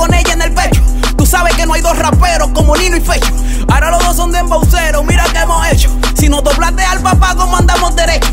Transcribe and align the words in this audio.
con 0.00 0.14
ella 0.14 0.32
en 0.32 0.40
el 0.40 0.54
pecho. 0.54 0.80
Tú 1.14 1.26
sabes 1.26 1.54
que 1.54 1.66
no 1.66 1.74
hay 1.74 1.82
dos 1.82 1.96
raperos 1.98 2.48
como 2.54 2.74
Nino 2.74 2.96
y 2.96 3.00
Fecho. 3.02 3.34
Ahora 3.68 3.90
los 3.90 4.02
dos 4.02 4.16
son 4.16 4.32
de 4.32 4.38
embauceros, 4.38 5.04
mira 5.04 5.24
qué 5.30 5.40
hemos 5.40 5.66
hecho. 5.70 5.90
Si 6.14 6.26
nos 6.26 6.42
doblaste 6.42 6.82
al 6.82 7.00
papá, 7.00 7.34
como 7.34 7.54
andamos 7.54 7.94
derecho. 7.94 8.30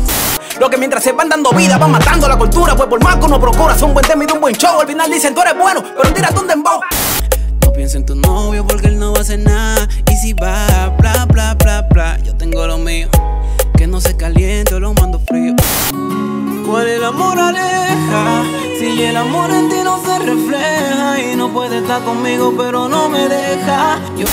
Lo 0.58 0.70
que 0.70 0.78
mientras 0.78 1.04
se 1.04 1.12
van 1.12 1.28
dando 1.28 1.50
vida, 1.50 1.76
van 1.76 1.90
matando 1.90 2.26
la 2.26 2.38
cultura. 2.38 2.74
Pues 2.74 2.88
por 2.88 3.04
más 3.04 3.16
que 3.16 3.26
uno 3.26 3.38
procura, 3.38 3.78
son 3.78 3.92
buen 3.92 4.06
tema 4.06 4.24
y 4.24 4.26
de 4.26 4.32
un 4.32 4.40
buen 4.40 4.54
show. 4.54 4.80
Al 4.80 4.86
final 4.86 5.10
dicen, 5.10 5.34
tú 5.34 5.42
eres 5.42 5.58
bueno, 5.58 5.82
pero 5.94 6.14
tírate 6.14 6.40
un 6.40 6.46
dembow. 6.46 6.80
No 7.66 7.72
pienso 7.74 7.98
en 7.98 8.06
tu 8.06 8.14
novio 8.14 8.66
porque 8.66 8.88
él 8.88 8.98
no 8.98 9.12
va 9.12 9.18
a 9.18 9.20
hacer 9.20 9.40
nada. 9.40 9.86
Y 10.10 10.16
si 10.16 10.32
va, 10.32 10.88
bla, 10.98 11.26
bla, 11.26 11.54
bla, 11.54 11.82
bla. 11.90 12.18
Yo 12.24 12.34
tengo 12.34 12.66
lo 12.66 12.78
mío. 12.78 13.08
Que 13.76 13.86
no 13.86 14.00
se 14.00 14.16
caliente, 14.16 14.80
lo 14.80 14.94
mando 14.94 15.20
frío. 15.20 15.54
¿Cuál 16.68 16.86
es 16.86 17.00
la 17.00 17.12
moraleja? 17.12 18.44
Si 18.78 19.02
el 19.02 19.16
amor 19.16 19.50
en 19.50 19.70
ti 19.70 19.76
no 19.82 19.98
se 20.04 20.18
refleja 20.18 21.18
y 21.18 21.34
no 21.34 21.50
puede 21.50 21.78
estar 21.78 22.04
conmigo, 22.04 22.52
pero 22.58 22.90
no 22.90 23.08
me 23.08 23.26
deja. 23.26 23.98
Yo 24.18 24.26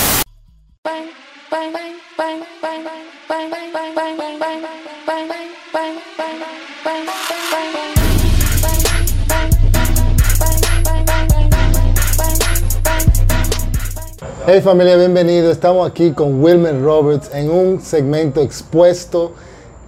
Hey 14.46 14.60
familia, 14.60 14.96
bienvenido. 14.96 15.50
Estamos 15.50 15.90
aquí 15.90 16.12
con 16.12 16.42
Wilmer 16.42 16.82
Roberts 16.82 17.30
en 17.32 17.50
un 17.50 17.80
segmento 17.80 18.42
expuesto, 18.42 19.32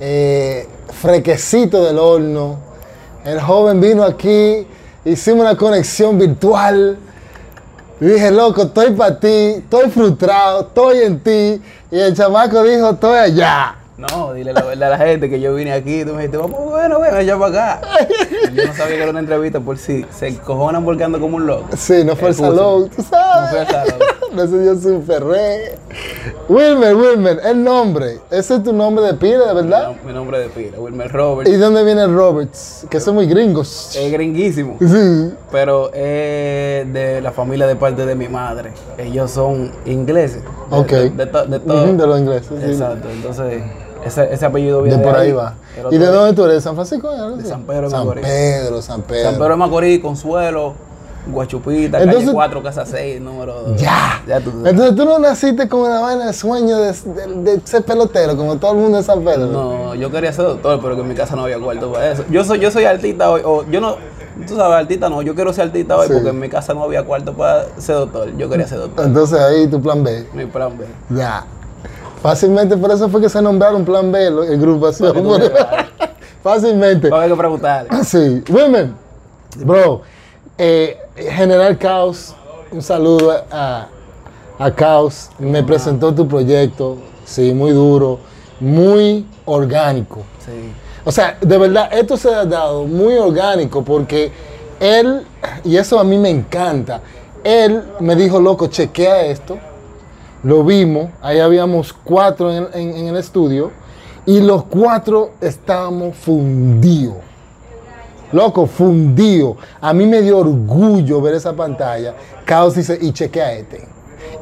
eh, 0.00 0.68
frequecito 1.00 1.84
del 1.84 1.98
horno. 1.98 2.58
El 3.24 3.40
joven 3.40 3.80
vino 3.80 4.04
aquí, 4.04 4.66
hicimos 5.04 5.40
una 5.42 5.56
conexión 5.56 6.18
virtual. 6.18 6.98
Dije, 8.00 8.30
loco, 8.30 8.62
estoy 8.62 8.92
para 8.92 9.18
ti, 9.18 9.54
estoy 9.56 9.90
frustrado, 9.90 10.60
estoy 10.60 10.98
en 10.98 11.20
ti. 11.20 11.62
Y 11.90 11.98
el 11.98 12.14
chamaco 12.14 12.62
dijo, 12.62 12.90
estoy 12.90 13.18
allá. 13.18 13.77
No, 13.98 14.32
dile 14.32 14.52
la 14.52 14.62
verdad 14.62 14.92
a 14.92 14.96
la 14.96 15.04
gente 15.04 15.28
que 15.28 15.40
yo 15.40 15.54
vine 15.56 15.72
aquí. 15.72 16.04
Tú 16.04 16.12
me 16.12 16.18
dijiste, 16.18 16.36
vamos, 16.36 16.56
bueno, 16.70 17.00
ven 17.00 17.14
allá 17.14 17.36
para 17.36 17.74
acá. 17.74 17.88
Yo 18.54 18.64
no 18.66 18.72
sabía 18.74 18.94
que 18.96 19.02
era 19.02 19.10
una 19.10 19.18
entrevista 19.18 19.58
por 19.58 19.76
si 19.76 20.06
se 20.16 20.36
cojonan 20.38 20.84
porque 20.84 21.02
ando 21.02 21.18
como 21.20 21.36
un 21.36 21.46
loco. 21.48 21.66
Sí, 21.76 22.04
no 22.04 22.14
fue 22.14 22.28
el 22.28 22.34
salón, 22.36 22.88
tú 22.90 22.96
No 22.98 23.02
fue 23.02 23.04
sabes. 23.04 23.60
el 23.60 23.66
salón. 23.66 23.98
No 24.28 24.46
se 24.46 24.58
dio 24.60 24.76
su 24.78 25.02
ferré. 25.04 25.78
Wilmer, 26.50 26.94
Wilmer, 26.94 27.40
el 27.46 27.64
nombre. 27.64 28.18
Ese 28.30 28.56
es 28.56 28.62
tu 28.62 28.74
nombre 28.74 29.02
de 29.06 29.14
pila, 29.14 29.46
de 29.46 29.54
verdad. 29.54 29.92
Mi 30.06 30.12
nombre 30.12 30.38
de 30.38 30.48
pila, 30.50 30.78
Wilmer 30.78 31.10
Robert. 31.10 31.48
¿Y 31.48 31.54
dónde 31.56 31.82
viene 31.82 32.06
Roberts? 32.06 32.86
Que 32.90 33.00
son 33.00 33.14
muy 33.14 33.26
gringos. 33.26 33.96
Es 33.96 34.12
gringuísimo. 34.12 34.76
Sí. 34.80 35.32
Pero 35.50 35.88
es 35.94 36.92
de 36.92 37.20
la 37.22 37.32
familia 37.32 37.66
de 37.66 37.74
parte 37.76 38.04
de 38.04 38.14
mi 38.14 38.28
madre. 38.28 38.72
Ellos 38.98 39.30
son 39.30 39.72
ingleses. 39.86 40.42
De- 40.42 40.76
Ok. 40.76 40.90
De, 40.90 41.08
de 41.10 41.26
to- 41.26 41.46
de 41.46 41.58
de 41.94 42.06
los 42.06 42.18
ingleses. 42.20 42.48
sí. 42.48 42.70
Exacto. 42.70 43.08
Entonces, 43.10 43.62
ese, 44.04 44.32
ese 44.32 44.46
apellido 44.46 44.82
De 44.82 44.88
viene 44.88 45.02
por 45.02 45.16
ahí 45.16 45.32
va. 45.32 45.54
¿Y 45.90 45.98
de 45.98 46.06
dónde 46.06 46.32
tú 46.34 46.44
eres? 46.44 46.56
¿De 46.56 46.60
San 46.62 46.74
Francisco? 46.74 47.10
De 47.36 47.44
San 47.44 47.62
Pedro 47.62 47.82
de 47.82 47.90
San 47.90 48.00
Macorís. 48.00 48.24
Pedro, 48.26 48.82
San 48.82 49.02
Pedro. 49.02 49.22
San 49.30 49.34
Pedro 49.38 49.48
de 49.50 49.56
Macorís, 49.56 50.00
Consuelo, 50.00 50.74
Guachupita, 51.30 51.98
Entonces- 51.98 52.24
calle 52.24 52.32
4, 52.32 52.62
casa 52.62 52.86
6, 52.86 53.20
número 53.20 53.62
2. 53.62 53.80
Ya. 53.80 54.22
Ya 54.26 54.40
tú 54.40 54.50
sabes. 54.50 54.66
Entonces 54.72 54.96
tú 54.96 55.04
no 55.04 55.18
naciste 55.18 55.68
con 55.68 55.80
una 55.80 56.00
vaina 56.00 56.26
de 56.26 56.32
sueño 56.32 56.78
de, 56.78 56.92
de- 56.92 57.56
de 57.56 57.60
ser 57.66 57.84
pelotero, 57.84 58.36
como 58.36 58.56
todo 58.56 58.72
el 58.72 58.78
mundo 58.78 58.96
de 58.98 59.02
San 59.04 59.22
Pedro. 59.22 59.46
No, 59.46 59.94
yo 59.94 60.10
quería 60.10 60.32
ser 60.32 60.46
doctor, 60.46 60.78
pero 60.82 60.94
que 60.94 61.02
en 61.02 61.08
mi 61.08 61.14
casa 61.14 61.36
no 61.36 61.42
había 61.42 61.58
cuarto 61.58 61.92
para 61.92 62.12
eso. 62.12 62.24
Yo 62.30 62.44
soy, 62.44 62.60
yo 62.60 62.70
soy 62.70 62.84
artista 62.86 63.30
hoy, 63.30 63.42
o 63.44 63.64
yo 63.70 63.80
no, 63.80 63.96
tú 64.46 64.56
sabes, 64.56 64.78
artista 64.78 65.10
no, 65.10 65.20
yo 65.20 65.34
quiero 65.34 65.52
ser 65.52 65.64
artista 65.66 65.96
hoy 65.98 66.06
Sí. 66.06 66.14
porque 66.14 66.30
en 66.30 66.38
mi 66.40 66.48
casa 66.48 66.72
no 66.72 66.84
había 66.84 67.04
cuarto 67.04 67.34
para 67.34 67.66
ser 67.76 67.96
doctor. 67.96 68.34
Yo 68.38 68.48
quería 68.48 68.66
ser 68.66 68.78
doctor. 68.78 69.04
Entonces 69.04 69.38
ahí 69.38 69.66
tu 69.66 69.82
plan 69.82 70.02
B. 70.02 70.26
Mi 70.32 70.46
plan 70.46 70.78
B. 70.78 70.86
Ya. 71.14 71.44
Fácilmente 72.22 72.76
por 72.76 72.90
eso 72.90 73.08
fue 73.08 73.20
que 73.20 73.28
se 73.28 73.40
nombraron 73.40 73.84
plan 73.84 74.10
B 74.10 74.26
el 74.26 74.58
grupo 74.60 74.88
así. 74.88 75.04
Fácilmente. 76.42 77.10
Va 77.10 77.18
a 77.18 77.20
haber 77.20 77.32
que 77.32 77.38
preguntarle. 77.38 78.04
Sí. 78.04 78.42
Women. 78.50 78.94
Bro. 79.58 80.02
eh, 80.56 80.98
General 81.16 81.76
Caos. 81.78 82.34
Un 82.70 82.82
saludo 82.82 83.44
a, 83.50 83.88
a 84.58 84.70
Caos. 84.72 85.30
Me 85.38 85.62
presentó 85.62 86.14
tu 86.14 86.26
proyecto. 86.28 86.98
Sí, 87.24 87.52
muy 87.52 87.72
duro. 87.72 88.18
Muy 88.60 89.26
orgánico. 89.44 90.20
Sí. 90.44 90.72
O 91.04 91.12
sea, 91.12 91.38
de 91.40 91.58
verdad, 91.58 91.88
esto 91.92 92.16
se 92.16 92.28
ha 92.32 92.44
dado 92.44 92.84
muy 92.84 93.14
orgánico 93.16 93.82
porque 93.82 94.30
él, 94.80 95.26
y 95.64 95.76
eso 95.76 95.98
a 95.98 96.04
mí 96.04 96.18
me 96.18 96.28
encanta, 96.28 97.00
él 97.44 97.82
me 98.00 98.14
dijo, 98.14 98.40
loco, 98.40 98.66
chequea 98.66 99.22
esto. 99.26 99.58
Lo 100.42 100.62
vimos, 100.64 101.10
ahí 101.20 101.40
habíamos 101.40 101.92
cuatro 101.92 102.52
en, 102.52 102.68
en- 102.74 102.96
en 102.96 103.06
el 103.08 103.16
estudio 103.16 103.70
y 104.26 104.40
los 104.40 104.64
cuatro 104.64 105.30
estábamos 105.40 106.16
fundidos. 106.16 107.16
Loco, 108.32 108.66
fundido. 108.66 109.56
A 109.80 109.92
mí 109.94 110.06
me 110.06 110.20
dio 110.20 110.38
orgullo 110.38 111.20
ver 111.22 111.34
esa 111.34 111.54
pantalla. 111.54 112.14
Caos 112.44 112.74
dice, 112.74 112.98
y 113.00 113.12
chequea 113.12 113.52
este. 113.54 113.88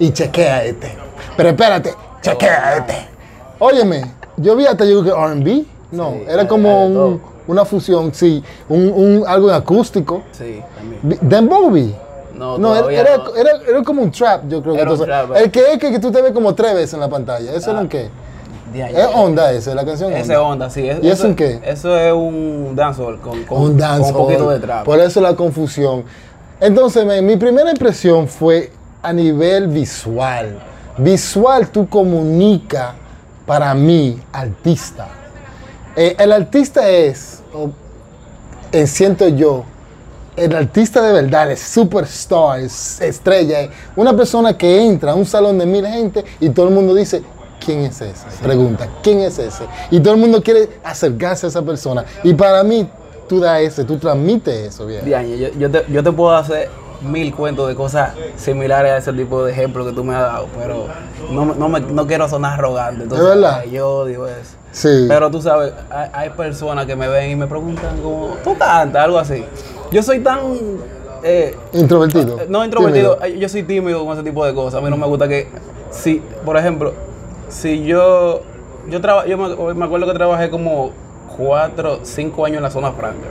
Y 0.00 0.10
chequea 0.10 0.64
este. 0.64 0.96
Pero 1.36 1.48
espérate, 1.50 1.94
chequea 2.20 2.76
este. 2.78 2.94
Óyeme, 3.60 4.02
yo 4.36 4.56
vi 4.56 4.66
hasta 4.66 4.84
yo 4.84 5.02
que 5.04 5.10
RB. 5.10 5.64
No, 5.92 6.10
Sí, 6.10 6.24
era 6.28 6.48
como 6.48 6.86
un- 6.86 7.20
una 7.46 7.64
fusión, 7.64 8.12
sí. 8.12 8.42
Un, 8.68 8.92
un- 8.92 9.24
algo 9.26 9.48
en 9.48 9.54
acústico. 9.54 10.22
Sí, 10.32 10.60
también. 10.76 11.18
Vi. 11.72 11.94
No, 12.36 12.58
No, 12.58 12.88
era, 12.91 13.00
era, 13.10 13.16
no. 13.19 13.34
era- 13.36 13.60
era 13.69 13.82
como 13.82 14.02
un 14.02 14.10
trap, 14.10 14.44
yo 14.48 14.62
creo 14.62 14.74
que. 14.74 14.82
Un 14.82 14.88
entonces. 14.88 15.06
trap, 15.06 15.30
eh. 15.36 15.42
el 15.44 15.50
que 15.50 15.60
es 15.72 15.78
que, 15.78 15.91
que 15.92 15.98
tú 15.98 16.10
te 16.12 16.20
ves 16.22 16.32
como 16.32 16.54
tres 16.54 16.74
veces 16.74 16.94
en 16.94 17.00
la 17.00 17.08
pantalla. 17.08 17.52
¿Eso 17.52 17.70
era 17.70 17.80
un 17.80 17.88
qué? 17.88 18.08
De 18.72 18.82
ahí. 18.82 18.94
Es 18.97 19.06
onda 19.14 19.52
ese, 19.52 19.74
la 19.74 19.84
canción. 19.84 20.12
Ese 20.12 20.36
onda, 20.36 20.69
sí. 20.70 20.88
es- 20.88 20.98
¿Y 21.02 21.06
eso 21.08 21.14
eso 21.14 21.26
en 21.28 21.36
qué? 21.36 21.60
Eso 21.64 21.97
es 21.97 22.12
un 22.12 22.72
dancehall 22.74 23.20
con, 23.20 23.44
con, 23.44 23.62
un 23.62 23.76
dance 23.78 24.12
con 24.12 24.20
un 24.22 24.26
poquito 24.26 24.50
de 24.50 24.58
trap. 24.60 24.84
Por 24.84 24.98
eso 25.00 25.20
la 25.20 25.34
confusión. 25.34 26.04
Entonces, 26.60 27.22
mi 27.22 27.36
primera 27.36 27.70
impresión 27.70 28.26
fue 28.28 28.72
a 29.03 29.12
nivel 29.12 29.68
visual. 29.68 30.58
Visual 30.98 31.68
tú 31.68 31.88
comunica 31.88 32.94
para 33.47 33.72
mí, 33.74 34.20
artista. 34.32 35.06
Eh, 35.94 36.16
el 36.18 36.32
artista 36.32 36.88
es, 36.88 37.42
o, 37.54 37.70
eh, 38.72 38.86
siento 38.86 39.28
yo, 39.28 39.64
el 40.36 40.54
artista 40.54 41.02
de 41.02 41.12
verdad, 41.12 41.50
es 41.50 41.60
superstar, 41.60 42.60
es 42.60 43.00
estrella, 43.00 43.60
es 43.62 43.70
una 43.97 44.14
persona 44.16 44.56
que 44.56 44.84
entra 44.86 45.12
a 45.12 45.14
un 45.14 45.24
salón 45.26 45.58
de 45.58 45.66
mil 45.66 45.86
gente 45.86 46.24
y 46.41 46.50
todo 46.50 46.69
el 46.69 46.74
mundo 46.74 46.94
dice, 46.94 47.22
¿quién 47.64 47.80
es 47.80 48.00
ese? 48.00 48.26
Pregunta, 48.42 48.88
¿quién 49.02 49.20
es 49.20 49.38
ese? 49.38 49.64
Y 49.91 50.00
todo 50.00 50.14
el 50.14 50.20
mundo 50.20 50.42
quiere 50.42 50.69
acercarse 50.84 51.47
a 51.47 51.48
esa 51.48 51.62
persona. 51.62 52.04
Y 52.22 52.34
para 52.34 52.62
mí, 52.62 52.88
tú 53.28 53.41
das 53.41 53.60
ese, 53.62 53.84
tú 53.84 53.98
transmites 53.98 54.69
eso, 54.74 54.86
bien. 54.86 55.04
Yo, 55.38 55.48
yo 55.58 55.70
te, 55.70 55.84
yo 55.91 56.02
te 56.02 56.12
puedo 56.12 56.36
hacer 56.36 56.68
mil 57.03 57.34
cuentos 57.34 57.68
de 57.68 57.74
cosas 57.74 58.12
similares 58.36 58.91
a 58.92 58.97
ese 58.98 59.12
tipo 59.12 59.44
de 59.44 59.53
ejemplos 59.53 59.86
que 59.86 59.92
tú 59.92 60.03
me 60.03 60.14
has 60.14 60.22
dado, 60.22 60.48
pero 60.58 60.86
no, 61.30 61.44
no, 61.54 61.68
me- 61.68 61.80
no 61.80 62.06
quiero 62.06 62.28
sonar 62.28 62.54
arrogante. 62.54 63.03
Entonces, 63.03 63.26
¿Es 63.28 63.34
verdad? 63.34 63.64
Yo 63.64 63.88
odio 63.91 64.26
eso. 64.26 64.53
Sí. 64.72 65.06
Pero 65.08 65.30
tú 65.30 65.41
sabes, 65.42 65.72
hay, 65.91 66.08
hay 66.12 66.30
personas 66.30 66.84
que 66.86 66.97
me 66.97 67.08
ven 67.08 67.30
y 67.30 67.36
me 67.36 67.47
preguntan 67.47 67.98
como, 68.03 68.36
tú 68.44 68.56
cantas, 68.58 69.04
algo 69.04 69.18
así. 69.18 69.44
Yo 69.91 70.02
soy 70.02 70.20
tan... 70.20 70.41
eh, 71.22 71.54
Introvertido. 71.72 72.38
no 72.48 72.64
introvertido, 72.64 73.16
tímido. 73.16 73.19
ay, 73.22 73.38
yo 73.38 73.48
soy 73.48 73.62
tímido 73.62 74.04
con 74.04 74.14
ese 74.14 74.22
tipo 74.22 74.44
de 74.44 74.54
cosas. 74.54 74.80
A 74.80 74.84
mí 74.84 74.91
no 74.91 74.97
me 74.97 75.06
gusta 75.06 75.28
que, 75.28 75.48
si, 75.91 76.22
por 76.44 76.56
ejemplo, 76.56 76.92
si 77.48 77.84
yo, 77.84 78.42
yo, 78.88 79.00
traba- 79.00 79.26
yo 79.26 79.36
me, 79.38 79.74
me 79.74 79.84
acuerdo 79.84 80.06
que 80.06 80.12
trabajé 80.14 80.50
como 80.50 80.91
cuatro, 81.36 82.00
cinco 82.02 82.44
años 82.44 82.58
en 82.58 82.62
la 82.64 82.70
zona 82.70 82.92
franca. 82.92 83.28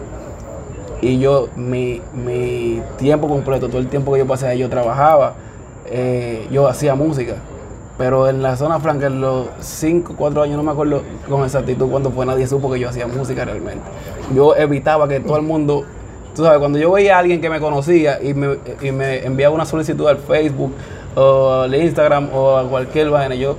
Y 1.02 1.20
yo, 1.20 1.50
mi, 1.56 2.02
mi 2.14 2.82
tiempo 2.98 3.28
completo, 3.28 3.68
todo 3.68 3.80
el 3.80 3.88
tiempo 3.88 4.14
que 4.14 4.20
yo 4.20 4.26
pasé 4.28 4.48
ahí, 4.48 4.60
yo 4.60 4.70
trabajaba, 4.70 5.34
eh, 5.88 6.48
yo 6.52 6.68
hacía 6.68 6.96
música. 6.96 7.36
Pero 7.98 8.28
en 8.28 8.42
la 8.42 8.58
zona 8.58 8.80
franca, 8.80 9.08
en 9.08 9.22
los 9.22 9.48
5, 9.62 10.16
4 10.18 10.42
años, 10.42 10.58
no 10.58 10.64
me 10.64 10.72
acuerdo 10.72 11.02
con 11.30 11.44
exactitud 11.46 11.90
cuándo 11.90 12.12
fue, 12.12 12.26
nadie 12.26 12.46
supo 12.46 12.70
que 12.72 12.78
yo 12.80 12.90
hacía 12.90 13.08
música 13.08 13.46
realmente. 13.46 13.84
Yo 14.34 14.54
evitaba 14.56 15.08
que 15.08 15.22
todo 15.22 15.38
el 15.38 15.44
mundo, 15.44 15.86
tú 16.36 16.44
sabes, 16.44 16.60
cuando 16.60 16.78
yo 16.78 16.92
veía 16.92 17.16
a 17.16 17.20
alguien 17.20 17.42
que 17.42 17.50
me 17.50 17.60
conocía 17.60 18.22
y 18.22 18.34
me, 18.34 18.58
y 18.82 18.92
me 18.92 19.26
enviaba 19.26 19.56
una 19.56 19.66
solicitud 19.66 20.08
al 20.08 20.18
Facebook 20.18 20.74
o 21.16 21.62
al 21.64 21.74
Instagram 21.76 22.30
o 22.34 22.58
a 22.58 22.68
cualquier 22.68 23.10
vaina, 23.10 23.36
yo 23.36 23.56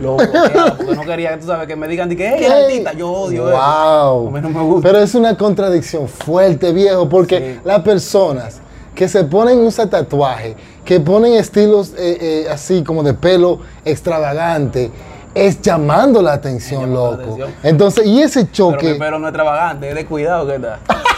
lo 0.00 0.16
bloqueaba 0.16 0.76
porque 0.76 0.94
no 0.94 1.02
quería, 1.02 1.38
tú 1.38 1.46
sabes, 1.46 1.66
que 1.66 1.76
me 1.76 1.86
digan 1.88 2.08
de 2.08 2.16
que, 2.16 2.34
hey, 2.36 2.44
artista, 2.46 2.92
yo 2.92 3.10
odio 3.10 3.48
eso. 3.48 3.56
Wow. 3.56 4.28
A 4.28 4.30
mí 4.30 4.40
no 4.40 4.50
me 4.50 4.62
gusta. 4.62 4.88
Pero 4.88 4.98
es 5.02 5.14
una 5.14 5.36
contradicción 5.36 6.08
fuerte, 6.08 6.72
viejo, 6.72 7.08
porque 7.08 7.54
Sí. 7.54 7.60
las 7.64 7.80
personas 7.82 8.60
que 8.94 9.08
se 9.08 9.24
ponen 9.24 9.58
un 9.58 9.72
tatuaje, 9.72 10.54
que 10.84 11.00
ponen 11.00 11.32
estilos 11.34 11.92
eh, 11.98 12.18
eh, 12.20 12.46
así 12.50 12.84
como 12.84 13.02
de 13.02 13.14
pelo 13.14 13.58
extravagante, 13.84 14.90
es 15.34 15.60
llamando 15.60 16.22
la 16.22 16.34
atención, 16.34 16.82
llamando 16.82 17.10
la 17.10 17.10
loco. 17.16 17.22
atención. 17.42 17.54
Entonces, 17.64 18.06
y 18.06 18.22
ese 18.22 18.44
Pero 18.44 18.52
choque. 18.52 18.92
mi 18.92 18.98
pelo 18.98 19.18
no 19.18 19.26
es 19.26 19.30
extravagante, 19.30 19.88
es 19.88 19.94
de 19.96 20.06
cuidado 20.06 20.46
que 20.46 20.54
está. 20.56 20.78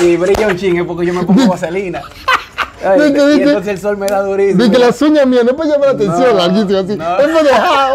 Si 0.00 0.16
brilla 0.16 0.46
un 0.48 0.56
ching 0.56 0.78
es 0.78 0.84
porque 0.84 1.06
yo 1.06 1.14
me 1.14 1.22
pongo 1.24 1.46
vaselina. 1.46 2.02
Ay, 2.84 3.10
y 3.10 3.12
que- 3.12 3.42
entonces 3.42 3.68
el 3.74 3.78
sol 3.78 3.96
me 3.98 4.06
da 4.06 4.22
durísimo. 4.22 4.64
di 4.64 4.70
que 4.70 4.78
las 4.78 5.00
uñas 5.02 5.26
mías 5.26 5.44
no 5.44 5.54
para 5.54 5.68
llamar 5.68 5.88
la 5.88 5.94
atención, 5.94 6.30
No, 6.32 6.38
larguísimo 6.38 6.78
así. 6.78 6.96
no. 6.96 7.04
Para 7.04 7.42
dejado. 7.42 7.94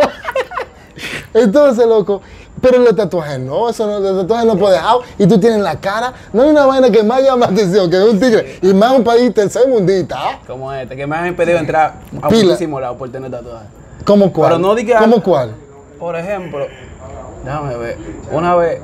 Entonces, 1.34 1.86
loco, 1.88 2.22
pero 2.62 2.80
los 2.80 2.96
tatuajes 2.96 3.40
no, 3.40 3.69
eso 3.69 3.86
no, 3.88 4.00
los 4.00 4.22
tatuajes 4.22 4.46
no 4.46 4.56
puede 4.57 4.75
dejar. 4.75 4.98
Y 5.18 5.28
tú 5.28 5.40
tienes 5.40 5.57
en 5.57 5.63
la 5.63 5.80
cara, 5.80 6.13
no 6.31 6.44
hay 6.44 6.50
una 6.50 6.66
vaina 6.66 6.90
que 6.90 7.04
más 7.04 7.22
llama 7.22 7.48
la 7.48 7.52
atención 7.52 7.90
que 7.90 7.98
un 7.98 8.19
tigre. 8.19 8.60
Y 8.62 8.74
más 8.74 8.92
un 8.94 9.04
país 9.04 9.34
tercermundista. 9.34 10.16
¿ah? 10.18 10.40
Como 10.48 10.72
este, 10.72 10.96
que 10.96 11.06
me 11.07 11.16
han 11.16 11.28
impedido 11.28 11.57
entrar 11.57 11.96
a 12.22 12.30
muchísimos 12.30 12.80
lados 12.80 12.98
por 12.98 13.12
tener 13.12 13.30
tatuajes. 13.31 13.68
¿Cómo 14.06 14.31
cuál? 14.31 14.50
Pero 14.52 14.60
no 14.60 14.75
diga- 14.75 15.00
¿Cómo 15.00 15.22
cuál? 15.22 15.56
Por 16.00 16.16
ejemplo, 16.16 16.66
déjame 17.44 17.75
ver. 17.78 17.98
Una 18.31 18.56
vez, 18.56 18.81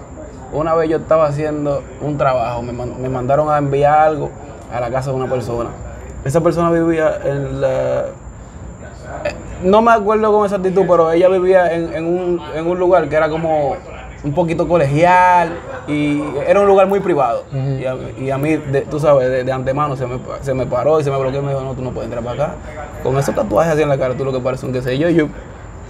una 0.53 0.73
vez 0.75 0.89
yo 0.89 0.97
estaba 0.97 1.27
haciendo 1.27 1.83
un 2.01 2.17
trabajo, 2.17 2.61
me, 2.61 2.73
man- 2.73 2.93
me 3.01 3.09
mandaron 3.09 3.49
a 3.49 3.57
enviar 3.57 3.97
algo 3.99 4.29
a 4.73 4.79
la 4.79 4.89
casa 4.89 5.09
de 5.11 5.15
una 5.17 5.27
persona. 5.27 5.69
Esa 6.23 6.41
persona 6.41 6.69
vivía 6.71 7.19
en 7.23 7.61
la. 7.61 8.05
No 9.63 9.81
me 9.81 9.91
acuerdo 9.91 10.31
con 10.31 10.45
exactitud, 10.45 10.83
pero 10.87 11.11
ella 11.11 11.27
vivía 11.29 11.71
en, 11.73 11.93
en 11.93 12.05
un, 12.05 12.41
en 12.55 12.67
un 12.67 12.79
lugar 12.79 13.07
que 13.09 13.15
era 13.15 13.29
como 13.29 13.75
un 14.23 14.33
poquito 14.33 14.67
colegial 14.67 15.51
y 15.87 16.23
era 16.47 16.59
un 16.61 16.67
lugar 16.67 16.87
muy 16.87 16.99
privado. 16.99 17.43
y, 17.51 17.85
a, 17.85 17.95
y 18.19 18.29
a 18.29 18.37
mí, 18.37 18.55
de- 18.57 18.81
tú 18.81 18.99
sabes, 18.99 19.29
de, 19.29 19.43
de 19.43 19.51
antemano 19.51 19.95
se 19.95 20.05
me, 20.07 20.19
se 20.41 20.53
me 20.53 20.65
paró 20.65 20.99
y 20.99 21.03
se 21.03 21.11
me 21.11 21.17
bloqueó 21.17 21.41
y 21.41 21.43
me 21.43 21.49
dijo, 21.51 21.61
no, 21.63 21.73
tú 21.73 21.81
no 21.81 21.91
puedes 21.91 22.05
entrar 22.11 22.23
para 22.23 22.43
acá. 22.45 22.53
Con 23.03 23.17
esos 23.17 23.33
tatuajes 23.35 23.73
así 23.73 23.81
en 23.83 23.89
la 23.89 23.97
cara, 23.97 24.15
tú 24.15 24.23
lo 24.25 24.31
que 24.31 24.39
pareces 24.39 24.63
un 24.63 24.73
que 24.73 24.81
sé 24.81 24.97
yo, 24.97 25.09
yo, 25.09 25.25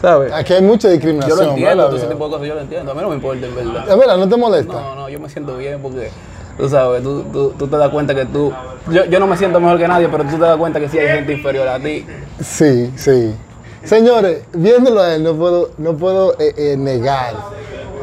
¿sabes? 0.02 0.34
Aquí 0.34 0.54
hay 0.54 0.62
mucha 0.62 0.88
Yo 0.88 0.94
discriminación. 0.94 1.38
lo 1.38 1.44
entiendo, 1.44 1.70
¿verdad, 1.70 1.88
todo 1.88 1.98
ese 1.98 2.08
tipo 2.08 2.26
de 2.26 2.32
cosas 2.32 2.48
yo 2.48 2.56
lo 2.56 2.62
entiendo. 2.62 2.92
A 2.92 2.96
mí 2.96 3.02
no 3.02 3.10
me 3.10 3.16
importa, 3.16 3.46
en 3.46 3.56
verdad. 3.56 3.90
Es 3.90 3.98
verdad, 3.98 4.18
¿no 4.18 4.30
te 4.30 4.38
molesta? 4.38 4.74
No, 4.74 4.96
no, 4.96 5.10
yo 5.10 5.20
me 5.20 5.30
siento 5.30 5.58
bien 5.58 5.80
porque, 5.82 6.10
tú 6.58 6.70
sabes, 6.70 7.04
tú, 7.04 7.24
tú, 7.32 7.54
tú 7.58 7.68
te 7.68 7.78
das 7.78 7.90
cuenta 7.90 8.16
que 8.16 8.26
tú... 8.26 8.52
Yo, 8.92 9.06
yo 9.06 9.20
no 9.20 9.28
me 9.28 9.38
siento 9.38 9.60
mejor 9.60 9.78
que 9.78 9.88
nadie, 9.88 10.10
pero 10.10 10.24
tú 10.24 10.32
te 10.32 10.40
das 10.40 10.58
cuenta 10.58 10.80
que 10.80 10.90
sí 10.90 10.98
hay 10.98 11.08
gente 11.08 11.34
inferior 11.34 11.68
a 11.68 11.80
ti. 11.80 12.06
Sí, 12.42 12.92
sí. 12.96 13.36
Señores, 13.84 14.44
viéndolo 14.54 15.02
a 15.02 15.16
él, 15.16 15.24
no 15.24 15.34
puedo, 15.36 15.72
no 15.78 15.94
puedo 15.94 16.34
eh, 16.40 16.54
eh, 16.56 16.76
negar 16.78 17.34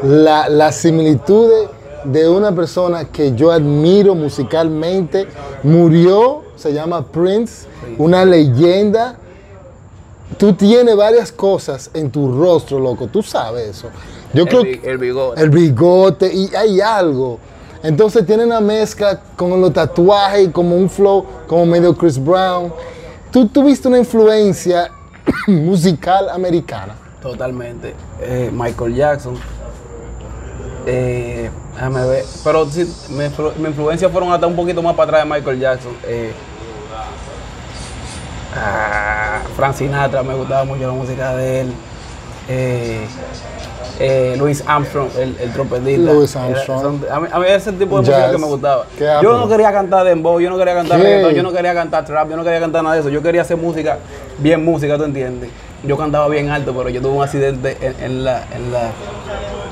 la, 0.03 0.49
las 0.49 0.75
similitudes 0.75 1.69
de 2.03 2.29
una 2.29 2.53
persona 2.53 3.05
que 3.05 3.33
yo 3.33 3.51
admiro 3.51 4.15
musicalmente. 4.15 5.27
Murió, 5.63 6.43
se 6.55 6.73
llama 6.73 7.05
Prince, 7.05 7.67
una 7.97 8.25
leyenda. 8.25 9.17
Tú 10.39 10.53
tienes 10.53 10.95
varias 10.95 11.31
cosas 11.31 11.91
en 11.93 12.09
tu 12.09 12.31
rostro, 12.41 12.79
loco. 12.79 13.05
Tú 13.07 13.21
sabes 13.21 13.67
eso. 13.77 13.89
Yo 14.33 14.45
creo 14.47 14.63
que 14.63 14.79
el 14.83 14.97
bigote. 14.97 15.41
el 15.41 15.49
bigote 15.49 16.33
y 16.33 16.55
hay 16.55 16.79
algo. 16.81 17.37
Entonces 17.83 18.25
tiene 18.25 18.45
una 18.45 18.61
mezcla 18.61 19.19
con 19.35 19.59
los 19.61 19.71
tatuajes 19.73 20.47
y 20.47 20.51
como 20.51 20.75
un 20.75 20.89
flow 20.89 21.25
como 21.45 21.65
medio 21.65 21.95
Chris 21.95 22.17
Brown. 22.23 22.73
Tú 23.31 23.47
tuviste 23.47 23.87
una 23.87 23.99
influencia 23.99 24.89
musical 25.47 26.29
americana. 26.29 26.95
Totalmente. 27.21 27.93
Eh, 28.21 28.49
Michael 28.53 28.95
Jackson. 28.95 29.35
Eh, 30.85 31.49
déjame 31.75 32.05
ver. 32.07 32.25
Pero 32.43 32.65
sí, 32.69 32.85
mi, 33.09 33.25
influ- 33.25 33.55
mi 33.57 33.67
influencia 33.67 34.09
fueron 34.09 34.31
hasta 34.31 34.47
un 34.47 34.55
poquito 34.55 34.81
más 34.81 34.95
para 34.95 35.09
atrás 35.19 35.23
de 35.29 35.29
Michael 35.35 35.59
Jackson. 35.59 35.91
Eh, 36.07 36.31
ah, 38.55 38.98
Frank 39.59 39.75
Sinatra, 39.75 40.23
me 40.23 40.33
gustaba 40.33 40.63
mucho 40.63 40.87
la 40.87 40.93
música 40.93 41.35
de 41.35 41.61
él. 41.61 41.73
Eh, 42.47 43.01
eh, 43.99 44.35
Louis 44.37 44.63
Armstrong, 44.65 45.09
el, 45.17 45.35
el 45.39 45.51
trompetista. 45.51 46.13
Louis 46.13 46.33
Era- 46.33 46.45
Armstrong. 46.45 46.81
son- 46.81 47.05
a, 47.11 47.19
mí, 47.19 47.27
a 47.29 47.39
mí 47.39 47.45
ese 47.49 47.71
tipo 47.73 47.95
de 47.95 48.01
música 48.01 48.31
que 48.31 48.37
me 48.37 48.45
gustaba. 48.47 48.85
Yo 49.21 49.37
no 49.37 49.49
quería 49.49 49.71
cantar 49.73 50.05
dembow, 50.05 50.39
yo 50.39 50.49
no 50.49 50.57
quería 50.57 50.73
cantar 50.75 50.97
¿Qué? 50.97 51.03
reggaeton, 51.03 51.33
yo 51.33 51.43
no 51.43 51.51
quería 51.51 51.73
cantar 51.73 52.05
trap, 52.05 52.29
yo 52.29 52.37
no 52.37 52.43
quería 52.45 52.61
cantar 52.61 52.83
nada 52.83 52.95
de 52.95 53.01
eso. 53.01 53.09
Yo 53.09 53.21
quería 53.21 53.41
hacer 53.41 53.57
música, 53.57 53.97
bien 54.37 54.63
música, 54.63 54.97
¿tú 54.97 55.03
entiendes? 55.03 55.49
Yo 55.83 55.97
cantaba 55.97 56.27
bien 56.29 56.49
alto, 56.49 56.73
pero 56.75 56.87
yo 56.89 57.01
tuve 57.01 57.11
un 57.11 57.23
accidente 57.23 57.77
en, 57.81 57.95
en 58.03 58.23
la... 58.23 58.43
En 58.55 58.71
la 58.71 58.91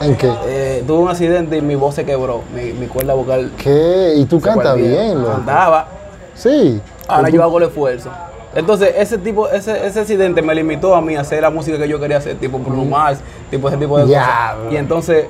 ¿En 0.02 0.16
qué? 0.16 0.32
eh, 0.46 0.84
tuve 0.86 1.00
un 1.00 1.10
accidente 1.10 1.58
y 1.58 1.62
mi 1.62 1.76
voz 1.76 1.96
se 1.96 2.06
quebró, 2.06 2.44
mi, 2.54 2.72
mi 2.74 2.86
cuerda 2.88 3.14
vocal 3.16 3.52
¿Qué? 3.58 4.14
Y 4.18 4.26
tú 4.26 4.40
cantas 4.40 4.76
bien. 4.76 5.24
Cantaba, 5.26 5.88
Sí. 6.36 6.80
ahora 7.08 7.30
yo 7.30 7.42
hago 7.44 7.58
el 7.58 7.64
esfuerzo. 7.66 8.10
Entonces, 8.58 8.94
ese 8.98 9.18
tipo, 9.20 9.48
ese, 9.48 9.86
ese 9.86 10.00
accidente 10.02 10.42
me 10.42 10.54
limitó 10.56 10.96
a 10.96 11.02
mí 11.02 11.16
a 11.16 11.22
hacer 11.22 11.42
la 11.42 11.50
música 11.52 11.78
que 11.78 11.88
yo 11.88 12.00
quería 12.00 12.18
hacer, 12.18 12.36
tipo 12.38 12.58
Bruno 12.60 12.84
Mars, 12.86 13.20
tipo 13.52 13.68
ese 13.70 13.78
tipo 13.78 13.98
de 14.00 14.06
cosas. 14.06 14.74
Y 14.74 14.76
entonces 14.78 15.26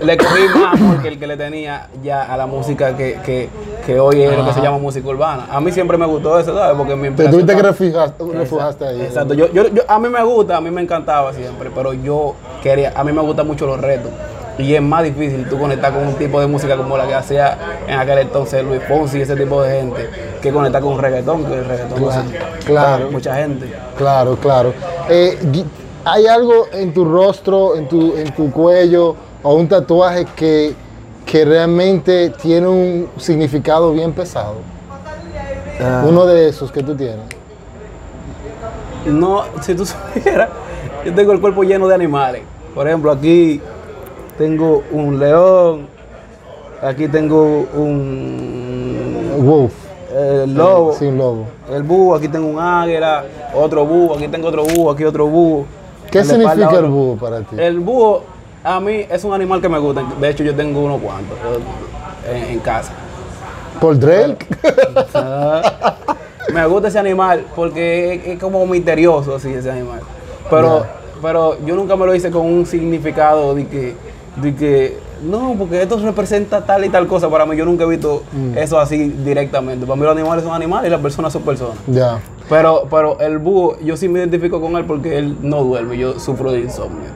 le 0.00 0.16
cogí 0.16 0.42
más 0.58 0.74
amor 0.80 1.02
que 1.02 1.08
el 1.08 1.18
que 1.18 1.26
le 1.26 1.36
tenía 1.36 1.88
ya 2.02 2.22
a 2.22 2.36
la 2.36 2.46
música 2.46 2.96
que, 2.96 3.18
que, 3.24 3.48
que 3.86 4.00
hoy 4.00 4.22
es 4.22 4.36
lo 4.36 4.44
que 4.46 4.52
se 4.52 4.60
llama 4.60 4.78
música 4.78 5.06
urbana. 5.08 5.46
A 5.50 5.60
mí 5.60 5.70
siempre 5.72 5.96
me 5.98 6.06
gustó 6.06 6.38
eso, 6.38 6.56
¿sabes? 6.56 6.76
Porque 6.76 6.96
mi 6.96 7.10
Te 7.10 7.28
tuviste 7.28 7.54
que 7.56 7.62
refugiaste, 7.62 8.24
refugiaste 8.32 8.84
ahí. 8.86 9.00
Exacto. 9.02 9.34
Yo, 9.34 9.52
yo, 9.52 9.68
yo- 9.68 9.82
a 9.86 9.98
mí 9.98 10.08
me 10.08 10.22
gusta, 10.24 10.56
a 10.56 10.60
mí 10.60 10.70
me 10.70 10.80
encantaba 10.82 11.32
siempre, 11.32 11.70
pero 11.74 11.92
yo 11.92 12.34
quería, 12.62 12.92
a 12.96 13.04
mí 13.04 13.12
me 13.12 13.20
gustan 13.22 13.46
mucho 13.46 13.66
los 13.66 13.80
retos. 13.80 14.10
Y 14.58 14.74
es 14.74 14.82
más 14.82 15.02
difícil 15.02 15.48
tú 15.48 15.58
conectar 15.58 15.92
con 15.92 16.06
un 16.06 16.14
tipo 16.14 16.40
de 16.40 16.46
música 16.46 16.76
como 16.76 16.96
la 16.96 17.06
que 17.06 17.14
hacía 17.14 17.56
en 17.86 17.98
aquel 17.98 18.18
entonces 18.18 18.62
Luis 18.64 18.82
Fonsi 18.86 19.18
y 19.18 19.22
ese 19.22 19.34
tipo 19.34 19.62
de 19.62 19.80
gente, 19.80 20.10
que 20.42 20.52
conectar 20.52 20.82
con 20.82 20.94
un 20.94 20.98
reggaetón, 21.00 21.44
que 21.44 21.54
el 21.54 21.64
reggaetón 21.64 21.98
Claro, 21.98 22.26
claro. 22.64 23.10
mucha 23.10 23.34
gente. 23.36 23.72
Claro, 23.96 24.36
claro. 24.36 24.74
Eh, 25.08 25.38
¿Hay 26.04 26.26
algo 26.26 26.66
en 26.72 26.92
tu 26.92 27.04
rostro, 27.04 27.76
en 27.76 27.88
tu, 27.88 28.16
en 28.16 28.32
tu 28.34 28.50
cuello 28.50 29.14
o 29.42 29.54
un 29.54 29.68
tatuaje 29.68 30.26
que, 30.36 30.74
que 31.24 31.44
realmente 31.44 32.30
tiene 32.30 32.66
un 32.66 33.08
significado 33.16 33.92
bien 33.92 34.12
pesado? 34.12 34.56
Ah. 35.80 36.04
Uno 36.06 36.26
de 36.26 36.48
esos 36.48 36.70
que 36.70 36.82
tú 36.82 36.94
tienes. 36.94 37.24
No, 39.06 39.44
si 39.60 39.74
tú 39.74 39.86
supieras, 40.14 40.50
yo 41.04 41.14
tengo 41.14 41.32
el 41.32 41.40
cuerpo 41.40 41.62
lleno 41.62 41.88
de 41.88 41.94
animales. 41.94 42.42
Por 42.74 42.86
ejemplo, 42.86 43.10
aquí 43.10 43.60
tengo 44.38 44.82
un 44.92 45.18
león, 45.18 45.86
aquí 46.82 47.08
tengo 47.08 47.66
un 47.74 49.36
Wolf. 49.40 49.72
eh, 50.14 50.44
lobo. 50.48 50.92
Sí, 50.94 51.06
un 51.06 51.18
lobo. 51.18 51.46
El 51.72 51.82
búho, 51.82 52.14
aquí 52.14 52.28
tengo 52.28 52.48
un 52.48 52.58
águila, 52.58 53.24
otro 53.54 53.84
búho, 53.86 54.14
aquí 54.14 54.28
tengo 54.28 54.48
otro 54.48 54.64
búho, 54.64 54.90
aquí 54.90 55.04
otro 55.04 55.26
búho. 55.26 55.64
¿Qué 56.10 56.20
espalda 56.20 56.50
significa 56.50 56.78
el 56.78 56.86
búho 56.86 57.16
para 57.16 57.40
ti? 57.40 57.56
El 57.58 57.80
búho, 57.80 58.22
a 58.62 58.78
mí, 58.80 59.06
es 59.08 59.24
un 59.24 59.32
animal 59.32 59.60
que 59.60 59.68
me 59.68 59.78
gusta. 59.78 60.02
De 60.20 60.28
hecho, 60.28 60.44
yo 60.44 60.54
tengo 60.54 60.80
unos 60.80 61.00
cuantos 61.00 61.36
eh, 62.26 62.44
en, 62.46 62.52
en 62.54 62.58
casa. 62.60 62.92
¿Por 63.80 63.98
Drake? 63.98 64.46
me 66.52 66.66
gusta 66.66 66.88
ese 66.88 66.98
animal 66.98 67.44
porque 67.56 68.14
es, 68.14 68.26
es 68.28 68.38
como 68.38 68.64
misterioso 68.66 69.36
así 69.36 69.52
ese 69.52 69.70
animal. 69.70 70.00
Pero, 70.50 70.84
pero 71.22 71.56
yo 71.64 71.74
nunca 71.74 71.96
me 71.96 72.04
lo 72.06 72.14
hice 72.14 72.30
con 72.30 72.44
un 72.46 72.66
significado 72.66 73.54
de 73.54 73.66
que, 73.66 73.94
de 74.36 74.54
que 74.54 74.98
no, 75.22 75.54
porque 75.58 75.82
esto 75.82 75.98
representa 75.98 76.64
tal 76.64 76.84
y 76.84 76.88
tal 76.88 77.06
cosa. 77.06 77.28
Para 77.30 77.46
mí, 77.46 77.56
yo 77.56 77.64
nunca 77.64 77.84
he 77.84 77.86
visto 77.88 78.22
Mm. 78.32 78.58
eso 78.58 78.78
así 78.80 78.96
directamente. 79.24 79.86
Para 79.86 79.96
mí, 79.96 80.02
los 80.02 80.12
animales 80.12 80.42
son 80.44 80.52
animales 80.54 80.88
y 80.88 80.90
las 80.90 81.00
personas 81.00 81.32
son 81.32 81.42
personas. 81.42 81.76
ya. 81.86 82.20
Pero, 82.48 82.86
pero 82.90 83.18
el 83.20 83.38
búho, 83.38 83.78
yo 83.80 83.96
sí 83.96 84.08
me 84.08 84.18
identifico 84.18 84.60
con 84.60 84.76
él 84.76 84.84
porque 84.84 85.16
él 85.16 85.36
no 85.42 85.62
duerme, 85.62 85.96
yo 85.96 86.18
sufro 86.18 86.50
de 86.52 86.60
insomnio. 86.60 87.08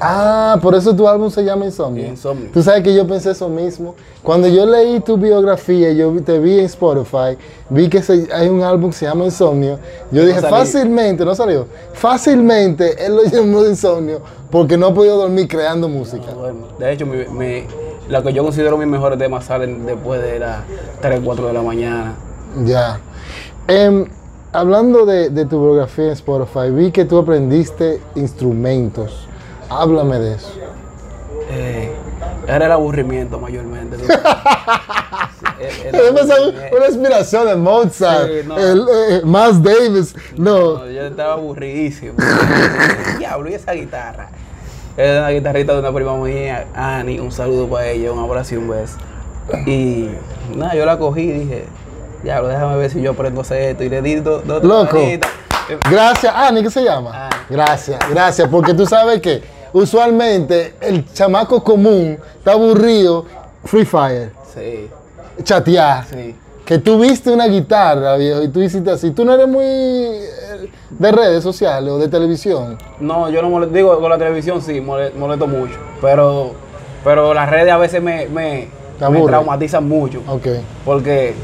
Ah, 0.00 0.58
por 0.62 0.74
eso 0.74 0.94
tu 0.94 1.08
álbum 1.08 1.30
se 1.30 1.42
llama 1.42 1.64
Insomnio. 1.64 2.06
Insomnio. 2.06 2.50
Tú 2.52 2.62
sabes 2.62 2.82
que 2.82 2.94
yo 2.94 3.06
pensé 3.06 3.30
eso 3.30 3.48
mismo. 3.48 3.94
Cuando 4.22 4.46
yo 4.48 4.66
leí 4.66 5.00
tu 5.00 5.16
biografía, 5.16 5.90
yo 5.92 6.12
te 6.22 6.38
vi 6.38 6.58
en 6.58 6.66
Spotify, 6.66 7.38
vi 7.70 7.88
que 7.88 8.02
se- 8.02 8.28
hay 8.32 8.48
un 8.48 8.62
álbum 8.62 8.90
que 8.90 8.96
se 8.96 9.06
llama 9.06 9.24
Insomnio. 9.24 9.78
Yo 10.10 10.26
dije, 10.26 10.40
salió. 10.40 10.56
fácilmente, 10.56 11.24
no 11.24 11.34
salió, 11.34 11.66
fácilmente 11.94 13.04
él 13.06 13.16
lo 13.16 13.24
llamó 13.24 13.62
de 13.62 13.70
Insomnio 13.70 14.20
porque 14.50 14.76
no 14.76 14.86
ha 14.88 14.94
podido 14.94 15.16
dormir 15.16 15.48
creando 15.48 15.88
música. 15.88 16.26
No 16.32 16.40
duermo. 16.40 16.66
De 16.78 16.92
hecho, 16.92 17.06
mi, 17.06 17.24
mi- 17.30 17.64
lo 18.08 18.22
que 18.22 18.32
yo 18.32 18.42
considero 18.44 18.76
mis 18.76 18.86
mejores 18.86 19.18
temas 19.18 19.44
salen 19.46 19.86
después 19.86 20.22
de 20.22 20.38
las 20.38 20.58
3, 21.00 21.20
4 21.24 21.46
de 21.46 21.52
la 21.52 21.62
mañana. 21.62 22.14
Ya. 22.64 23.00
Em, 23.66 24.06
hablando 24.52 25.06
de, 25.06 25.30
de 25.30 25.44
tu 25.46 25.60
biografía 25.60 26.04
en 26.06 26.10
Spotify, 26.12 26.70
vi 26.70 26.90
que 26.92 27.04
tú 27.04 27.18
aprendiste 27.18 28.00
instrumentos. 28.14 29.26
Háblame 29.68 30.18
de 30.18 30.34
eso. 30.34 30.52
Eh, 31.50 31.92
era 32.48 32.66
el 32.66 32.72
aburrimiento 32.72 33.38
mayormente. 33.38 33.96
el- 35.60 35.94
el 35.94 35.94
aburrimiento. 35.94 36.76
una 36.76 36.86
inspiración 36.86 37.46
de 37.46 37.56
Mozart, 37.56 38.26
Sí, 38.28 38.32
no. 38.46 38.56
el, 38.58 38.86
eh, 39.10 39.20
Miles 39.24 39.62
Davis. 39.62 40.14
No. 40.36 40.78
No, 40.78 40.86
yo 40.90 41.06
estaba 41.06 41.34
aburridísimo. 41.34 42.14
Diablo, 43.18 43.50
y 43.50 43.54
esa 43.54 43.72
guitarra. 43.72 44.28
Era 44.96 45.20
una 45.20 45.30
guitarrita 45.30 45.74
de 45.74 45.80
una 45.80 45.92
prima 45.92 46.16
mía, 46.16 46.66
Ani, 46.74 47.18
un 47.18 47.30
saludo 47.30 47.68
para 47.68 47.86
ella, 47.88 48.12
un 48.12 48.18
abrazo 48.18 48.54
y 48.54 48.58
un 48.58 48.68
beso. 48.70 48.96
Y 49.66 50.08
nada, 50.56 50.74
yo 50.74 50.86
la 50.86 50.98
cogí 50.98 51.20
y 51.22 51.32
dije, 51.32 51.64
diablo, 52.22 52.48
déjame 52.48 52.76
ver 52.76 52.90
si 52.90 53.02
yo 53.02 53.10
aprendo 53.12 53.40
a 53.40 53.42
hacer 53.42 53.60
esto. 53.62 53.84
Y 53.84 53.88
le 53.90 54.00
di 54.02 54.14
dos 54.16 54.46
dos 54.46 54.62
Loco. 54.64 54.96
manitas. 54.96 55.30
Gracias, 55.90 56.32
Ani, 56.34 56.62
¿qué 56.62 56.70
se 56.70 56.82
llama? 56.82 57.26
Ani. 57.26 57.34
Gracias, 57.50 57.98
gracias, 58.10 58.48
porque 58.48 58.72
tú 58.72 58.86
sabes 58.86 59.20
que 59.20 59.42
usualmente 59.80 60.74
el 60.80 61.04
chamaco 61.12 61.62
común 61.62 62.18
está 62.38 62.52
aburrido, 62.52 63.26
Free 63.64 63.84
Fire, 63.84 64.30
Sí, 64.54 64.88
chatear. 65.42 66.04
sí. 66.06 66.34
que 66.64 66.78
tú 66.78 66.98
viste 66.98 67.30
una 67.30 67.46
guitarra, 67.46 68.16
viejo, 68.16 68.42
y 68.42 68.48
tú 68.48 68.60
hiciste 68.60 68.90
así. 68.90 69.12
Tú 69.12 69.24
no 69.24 69.34
eres 69.34 69.46
muy 69.46 69.64
eh, 69.64 70.70
de 70.90 71.12
redes 71.12 71.42
sociales 71.44 71.90
o 71.92 71.98
de 71.98 72.08
televisión. 72.08 72.76
No, 72.98 73.28
yo 73.30 73.40
no 73.42 73.50
molesto, 73.50 73.72
digo, 73.74 74.00
con 74.00 74.10
la 74.10 74.18
televisión 74.18 74.60
sí, 74.60 74.80
mole- 74.80 75.12
molesto 75.16 75.46
mucho, 75.46 75.74
pero, 76.00 76.54
pero 77.04 77.32
las 77.34 77.48
redes 77.48 77.70
a 77.72 77.76
veces 77.76 78.02
me, 78.02 78.26
me, 78.28 78.68
traumatizan 78.98 79.86
mucho, 79.86 80.22
Ok. 80.26 80.46
porque 80.84 81.34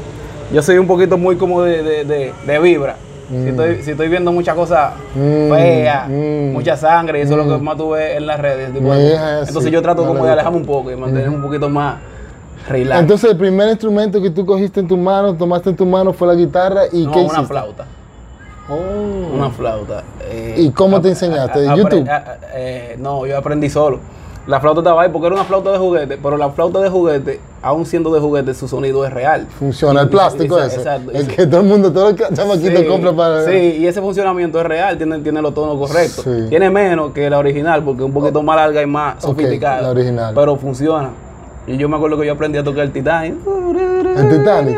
yo 0.51 0.61
soy 0.61 0.77
un 0.77 0.87
poquito 0.87 1.17
muy 1.17 1.37
como 1.37 1.61
de, 1.61 1.83
de, 1.83 2.03
de- 2.03 2.33
de 2.45 2.59
vibra. 2.59 2.97
Si, 3.43 3.49
estoy, 3.49 3.81
si 3.83 3.91
estoy 3.91 4.09
viendo 4.09 4.31
muchas 4.31 4.55
cosas 4.55 4.93
Mm, 5.15 5.49
feas, 5.51 6.07
mm, 6.09 6.51
mucha 6.53 6.77
sangre, 6.77 7.19
y 7.19 7.21
eso 7.23 7.33
es 7.39 7.45
lo 7.45 7.57
que 7.57 7.63
más 7.63 7.77
tú 7.77 7.91
ves 7.91 8.17
en 8.17 8.27
las 8.27 8.39
redes. 8.39 8.73
tipo 8.73 8.93
Entonces 8.93 9.71
yo 9.71 9.81
trato 9.81 10.05
como 10.05 10.25
de 10.25 10.31
alejarme 10.31 10.57
un 10.57 10.65
poco 10.65 10.91
y 10.91 10.95
mantenerme 10.95 11.35
un 11.35 11.41
poquito 11.41 11.69
más 11.69 11.97
relax. 12.67 13.01
Entonces 13.01 13.31
el 13.31 13.37
primer 13.37 13.69
instrumento 13.69 14.21
que 14.21 14.29
tú 14.29 14.45
cogiste 14.45 14.79
en 14.79 14.87
tu 14.87 14.97
mano, 14.97 15.33
tomaste 15.35 15.69
en 15.71 15.75
tu 15.75 15.85
mano 15.85 16.13
fue 16.13 16.27
la 16.27 16.35
guitarra 16.35 16.83
y 16.91 17.05
no, 17.05 17.11
qué 17.11 17.19
una 17.19 17.27
hiciste? 17.27 17.45
flauta. 17.47 17.85
Oh. 18.69 19.35
Una 19.35 19.49
flauta. 19.49 20.03
eh, 20.21 20.55
¿Y 20.57 20.69
cómo 20.71 21.01
te 21.01 21.09
enseñaste? 21.09 21.59
¿De 21.59 21.75
YouTube? 21.75 22.07
eh, 22.53 22.95
no, 22.99 23.25
yo 23.25 23.37
aprendí 23.37 23.69
solo. 23.69 23.99
La 24.45 24.59
flauta 24.59 24.81
estaba 24.81 25.01
ahí 25.03 25.09
porque 25.09 25.27
era 25.27 25.35
una 25.35 25.45
flauta 25.45 25.71
de 25.71 25.77
juguete, 25.77 26.17
pero 26.21 26.35
la 26.35 26.49
flauta 26.49 26.79
de 26.81 26.89
juguete, 26.89 27.39
aún 27.61 27.85
siendo 27.85 28.13
de 28.13 28.19
juguete, 28.19 28.53
su 28.53 28.67
sonido 28.67 29.05
es 29.05 29.13
real. 29.13 29.47
Funciona 29.57 30.01
Y- 30.01 30.03
el 30.03 30.09
plástico 30.09 30.59
ese. 30.59 30.77
Exacto. 30.77 31.11
el 31.11 31.27
que 31.27 31.47
todo 31.47 31.61
el 31.61 31.67
mundo, 31.67 31.93
todo 31.93 32.09
el 32.09 32.17
chamaquito 32.17 32.77
Sí, 32.81 32.85
compra 32.85 33.13
para. 33.13 33.45
Sí, 33.45 33.77
y 33.79 33.87
ese 33.87 34.01
funcionamiento 34.01 34.59
es 34.59 34.65
real, 34.65 34.97
tiene, 34.97 35.19
tiene 35.19 35.41
los 35.41 35.53
tonos 35.53 35.77
correctos. 35.77 36.25
Sí. 36.25 36.47
Tiene 36.49 36.69
menos 36.69 37.13
que 37.13 37.29
la 37.29 37.39
original 37.39 37.81
porque 37.85 38.01
es 38.01 38.05
un 38.05 38.13
poquito 38.13 38.43
más 38.43 38.57
larga 38.57 38.81
y 38.81 38.85
más 38.85 39.23
sofisticada. 39.23 39.81
la 39.81 39.89
original. 39.91 40.33
Pero 40.35 40.57
funciona. 40.57 41.11
Y 41.65 41.77
yo 41.77 41.87
me 41.87 41.95
acuerdo 41.95 42.19
que 42.19 42.25
yo 42.25 42.33
aprendí 42.33 42.57
a 42.57 42.63
tocar 42.65 42.83
el 42.83 42.91
Titanic. 42.91 43.35
El 44.17 44.29
Titanic. 44.29 44.77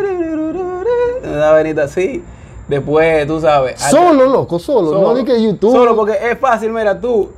Una 1.25 1.51
venita 1.53 1.83
así. 1.85 2.23
Después, 2.67 3.25
tú 3.25 3.41
sabes. 3.41 3.79
Solo, 3.81 4.25
loco, 4.27 4.59
solo. 4.59 4.99
No 5.01 5.15
di 5.15 5.23
que 5.23 5.41
YouTube. 5.41 5.71
Solo 5.71 5.95
porque 5.95 6.13
es 6.31 6.37
fácil, 6.37 6.71
mira, 6.71 6.99
tú 6.99 7.29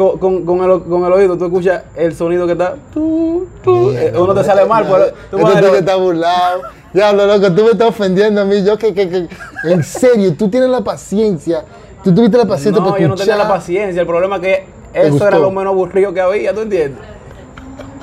con, 0.00 0.18
con- 0.18 0.44
con 0.46 0.70
el, 0.70 0.82
con 0.84 1.04
el 1.04 1.12
oído, 1.12 1.36
tú 1.36 1.44
escuchas 1.44 1.82
el 1.94 2.14
sonido 2.14 2.46
que 2.46 2.52
está. 2.52 2.74
tú, 2.94 3.46
tú, 3.62 3.90
eh, 3.90 4.10
uno 4.16 4.32
te 4.34 4.42
sale 4.44 4.64
mal, 4.64 4.86
pero 4.90 5.08
tú 5.30 5.36
Este 5.36 5.36
pones 5.36 5.56
tipo 5.56 5.68
el- 5.74 5.78
está 5.80 5.96
burlado. 5.96 6.62
Diablo, 6.94 7.26
loco, 7.26 7.52
tú 7.54 7.64
me 7.64 7.70
estás 7.72 7.88
ofendiendo 7.88 8.40
a 8.40 8.44
mí. 8.46 8.64
Yo 8.64 8.78
que, 8.78 8.94
que, 8.94 9.08
que. 9.10 9.28
En 9.64 9.82
serio, 9.84 10.34
tú 10.38 10.48
tienes 10.48 10.70
la 10.70 10.80
paciencia. 10.80 11.64
Tú 12.02 12.14
tuviste 12.14 12.38
la 12.38 12.46
paciencia 12.46 12.82
No, 12.82 12.88
para 12.88 13.02
yo 13.02 13.08
no 13.08 13.14
tenía 13.14 13.36
la 13.36 13.46
paciencia. 13.46 14.00
El 14.00 14.06
problema 14.06 14.36
es 14.36 14.42
que 14.42 14.66
¿Te 14.94 15.06
eso 15.08 15.28
era 15.28 15.38
lo 15.38 15.50
menos 15.50 15.72
aburrido 15.72 16.14
que 16.14 16.20
había, 16.22 16.54
¿tú 16.54 16.62
entiendes? 16.62 16.98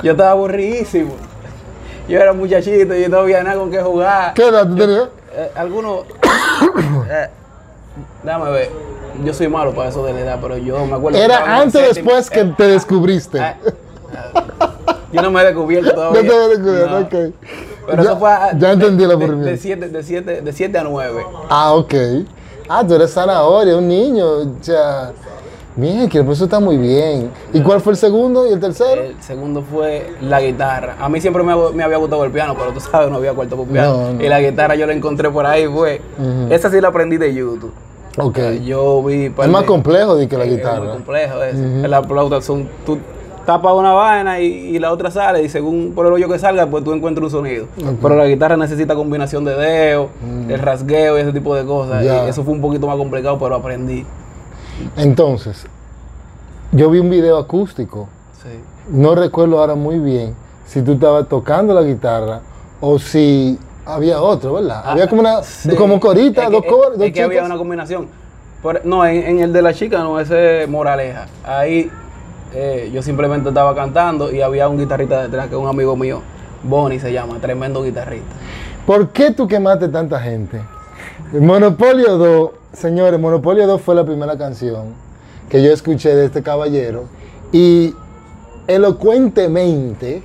Yo 0.03 0.11
estaba 0.11 0.31
aburridísimo. 0.31 1.15
Yo 2.07 2.19
era 2.19 2.31
muchachito 2.31 2.95
y 2.95 3.07
no 3.09 3.17
había 3.17 3.43
nada 3.43 3.57
con 3.57 3.71
qué 3.71 3.81
jugar. 3.81 4.33
¿Qué 4.35 4.47
edad 4.47 4.67
tú 4.67 4.75
tenías? 4.75 5.09
Eh, 5.35 5.51
algunos. 5.55 6.01
eh, 7.09 7.27
déjame 8.23 8.51
ver. 8.51 8.69
Yo 9.23 9.33
soy 9.33 9.47
malo 9.47 9.73
para 9.73 9.89
eso 9.89 10.05
de 10.05 10.13
la 10.13 10.19
edad, 10.19 10.39
pero 10.41 10.57
yo 10.57 10.85
me 10.85 10.93
acuerdo. 10.95 11.17
Era 11.17 11.59
antes 11.59 11.81
o 11.81 11.93
después 11.93 12.29
que 12.29 12.43
te 12.45 12.67
descubriste. 12.67 13.39
ah, 13.39 13.57
ah, 14.15 14.97
yo 15.11 15.21
no 15.21 15.31
me 15.31 15.41
he 15.41 15.45
descubierto 15.45 15.89
No 15.95 15.95
todavía. 15.95 16.21
te 16.21 16.27
había 16.35 16.47
descubierto, 16.49 16.89
No. 16.91 16.99
ok. 16.99 17.33
Pero 17.89 18.03
ya, 18.03 18.09
eso 18.09 18.17
fue. 18.19 18.29
a- 18.31 18.57
ya 18.57 18.71
entendí 18.73 19.05
de- 19.05 19.13
aburrimiento. 19.13 19.49
De 19.49 19.57
7 19.57 19.89
de 19.89 20.03
siete, 20.03 20.41
de 20.41 20.53
siete 20.53 20.77
a 20.77 20.83
9. 20.83 21.23
Ah, 21.49 21.73
ok. 21.73 21.93
Ah, 22.69 22.83
tú 22.85 22.93
eres 22.95 23.11
zanahoria, 23.13 23.77
un 23.77 23.87
niño. 23.87 24.25
O 24.27 24.45
sea, 24.61 25.13
bien, 25.75 26.09
que 26.09 26.19
eso 26.19 26.43
está 26.43 26.59
muy 26.59 26.77
bien. 26.77 27.31
¿Y 27.53 27.61
cuál 27.61 27.79
fue 27.81 27.93
el 27.93 27.97
segundo 27.97 28.45
y 28.47 28.51
el 28.53 28.59
tercero? 28.59 29.01
El 29.03 29.15
segundo 29.23 29.63
fue 29.63 30.13
la 30.21 30.41
guitarra. 30.41 30.97
A 30.99 31.07
mí 31.07 31.21
siempre 31.21 31.41
me, 31.43 31.55
me 31.73 31.83
había 31.83 31.97
gustado 31.97 32.25
el 32.25 32.31
piano, 32.31 32.55
pero 32.59 32.71
tú 32.73 32.81
sabes, 32.81 33.09
no 33.09 33.15
había 33.15 33.33
cuarto 33.33 33.55
por 33.55 33.67
piano. 33.67 33.93
No, 33.97 34.13
no. 34.13 34.23
Y 34.23 34.27
la 34.27 34.41
guitarra 34.41 34.75
yo 34.75 34.85
la 34.85 34.93
encontré 34.93 35.29
por 35.31 35.45
ahí, 35.45 35.65
fue. 35.67 36.01
Esa 36.49 36.69
sí 36.69 36.81
la 36.81 36.89
aprendí 36.89 37.17
de 37.17 37.33
YouTube. 37.33 37.71
Ok. 38.17 38.39
Yo 38.65 39.03
vi. 39.03 39.25
Es 39.25 39.47
más 39.47 39.61
de- 39.61 39.67
complejo 39.67 40.15
de 40.15 40.27
que 40.27 40.37
la 40.37 40.43
Es 40.45 40.49
muy 40.49 40.57
guitarra. 40.57 40.91
complejo 40.91 41.43
eso. 41.43 41.87
La 41.87 42.03
flauta 42.03 42.41
son. 42.41 42.67
Tú 42.85 42.97
tapas 43.45 43.73
una 43.73 43.93
vaina 43.93 44.41
y, 44.41 44.45
y 44.47 44.79
la 44.79 44.91
otra 44.91 45.09
sale, 45.09 45.41
y 45.43 45.47
según 45.49 45.93
por 45.95 46.05
el 46.07 46.11
hoyo 46.13 46.27
que 46.27 46.37
salga, 46.37 46.65
pues 46.67 46.83
tú 46.83 46.91
encuentras 46.93 47.25
un 47.25 47.29
sonido. 47.31 47.67
Pero 48.01 48.15
la 48.15 48.25
guitarra 48.25 48.57
necesita 48.57 48.93
combinación 48.95 49.45
de 49.45 49.55
dedos, 49.55 50.09
el 50.49 50.59
rasgueo 50.59 51.17
y 51.17 51.21
ese 51.21 51.31
tipo 51.31 51.55
de 51.55 51.63
cosas. 51.63 52.03
Y 52.03 52.07
eso 52.29 52.43
fue 52.43 52.53
un 52.53 52.61
poquito 52.61 52.87
más 52.87 52.97
complicado, 52.97 53.37
pero 53.39 53.55
aprendí. 53.55 54.05
Entonces, 54.95 55.65
yo 56.71 56.89
vi 56.89 56.99
un 56.99 57.09
video 57.09 57.37
acústico. 57.37 58.09
Sí. 58.43 58.49
No 58.89 59.15
recuerdo 59.15 59.59
ahora 59.59 59.75
muy 59.75 59.99
bien 59.99 60.33
si 60.65 60.81
tú 60.81 60.93
estabas 60.93 61.27
tocando 61.27 61.73
la 61.73 61.81
guitarra 61.83 62.41
o 62.81 62.99
si 62.99 63.57
había 63.87 64.21
otro, 64.21 64.53
¿verdad? 64.53 64.81
había 64.85 65.07
como 65.07 65.21
una, 65.21 65.37
Ah, 65.39 65.43
Sí. 65.43 65.75
como 65.75 65.99
corita, 65.99 66.45
Es 66.45 66.51
dos 66.51 66.61
que- 66.63 66.67
cor- 66.69 66.93
es 66.93 66.99
dos 66.99 67.11
que 67.11 67.23
había 67.23 67.43
una 67.43 67.57
combinación. 67.57 68.07
No, 68.83 69.05
en, 69.05 69.23
en 69.23 69.39
el 69.39 69.53
de 69.53 69.61
la 69.61 69.73
chica, 69.73 69.99
no, 69.99 70.19
ese 70.19 70.63
es 70.63 70.69
Moraleja. 70.69 71.27
Ahí 71.45 71.89
eh, 72.53 72.89
yo 72.93 73.01
simplemente 73.01 73.49
estaba 73.49 73.73
cantando 73.75 74.31
y 74.31 74.41
había 74.41 74.67
un 74.67 74.77
guitarrista 74.77 75.23
detrás, 75.23 75.47
que 75.47 75.55
es 75.55 75.61
un 75.61 75.67
amigo 75.67 75.95
mío, 75.95 76.21
Bonnie 76.63 76.99
se 76.99 77.11
llama, 77.13 77.39
tremendo 77.39 77.83
guitarrista. 77.83 78.27
¿Por 78.85 79.09
qué 79.09 79.31
tú 79.31 79.47
quemaste 79.47 79.87
tanta 79.89 80.19
gente? 80.19 80.61
Monopolio 81.33 82.17
2, 82.17 82.51
señores, 82.73 83.19
Monopolio 83.19 83.67
2 83.67 83.81
fue 83.81 83.95
la 83.95 84.05
primera 84.05 84.37
canción 84.37 84.93
que 85.49 85.61
yo 85.63 85.71
escuché 85.71 86.15
de 86.15 86.25
este 86.25 86.41
caballero 86.41 87.03
y 87.51 87.93
elocuentemente 88.67 90.23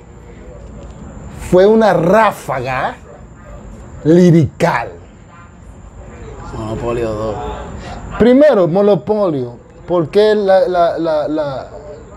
fue 1.51 1.67
una 1.67 1.93
ráfaga 1.93 2.97
lirical. 4.05 4.89
Monopolio 6.57 7.13
2. 7.13 7.37
Primero, 8.19 8.69
Monopolio. 8.69 9.55
¿Por 9.87 10.09
qué 10.09 10.35
la- 10.35 10.69
la- 10.69 10.99
la- 10.99 11.29
la- 11.29 11.67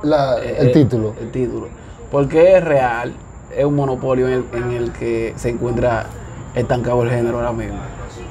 la- 0.03 0.35
el 0.37 0.67
Eh, 0.67 0.71
título? 0.71 1.13
El 1.19 1.31
título. 1.31 1.67
Porque 2.11 2.57
es 2.57 2.63
real, 2.63 3.13
es 3.55 3.65
un 3.65 3.75
monopolio 3.75 4.27
en 4.27 4.33
el, 4.33 4.45
en 4.53 4.71
el 4.71 4.91
que 4.91 5.33
se 5.37 5.49
encuentra 5.49 6.05
estancado 6.53 7.03
el 7.03 7.09
género 7.09 7.37
ahora 7.37 7.51
mismo. 7.51 7.79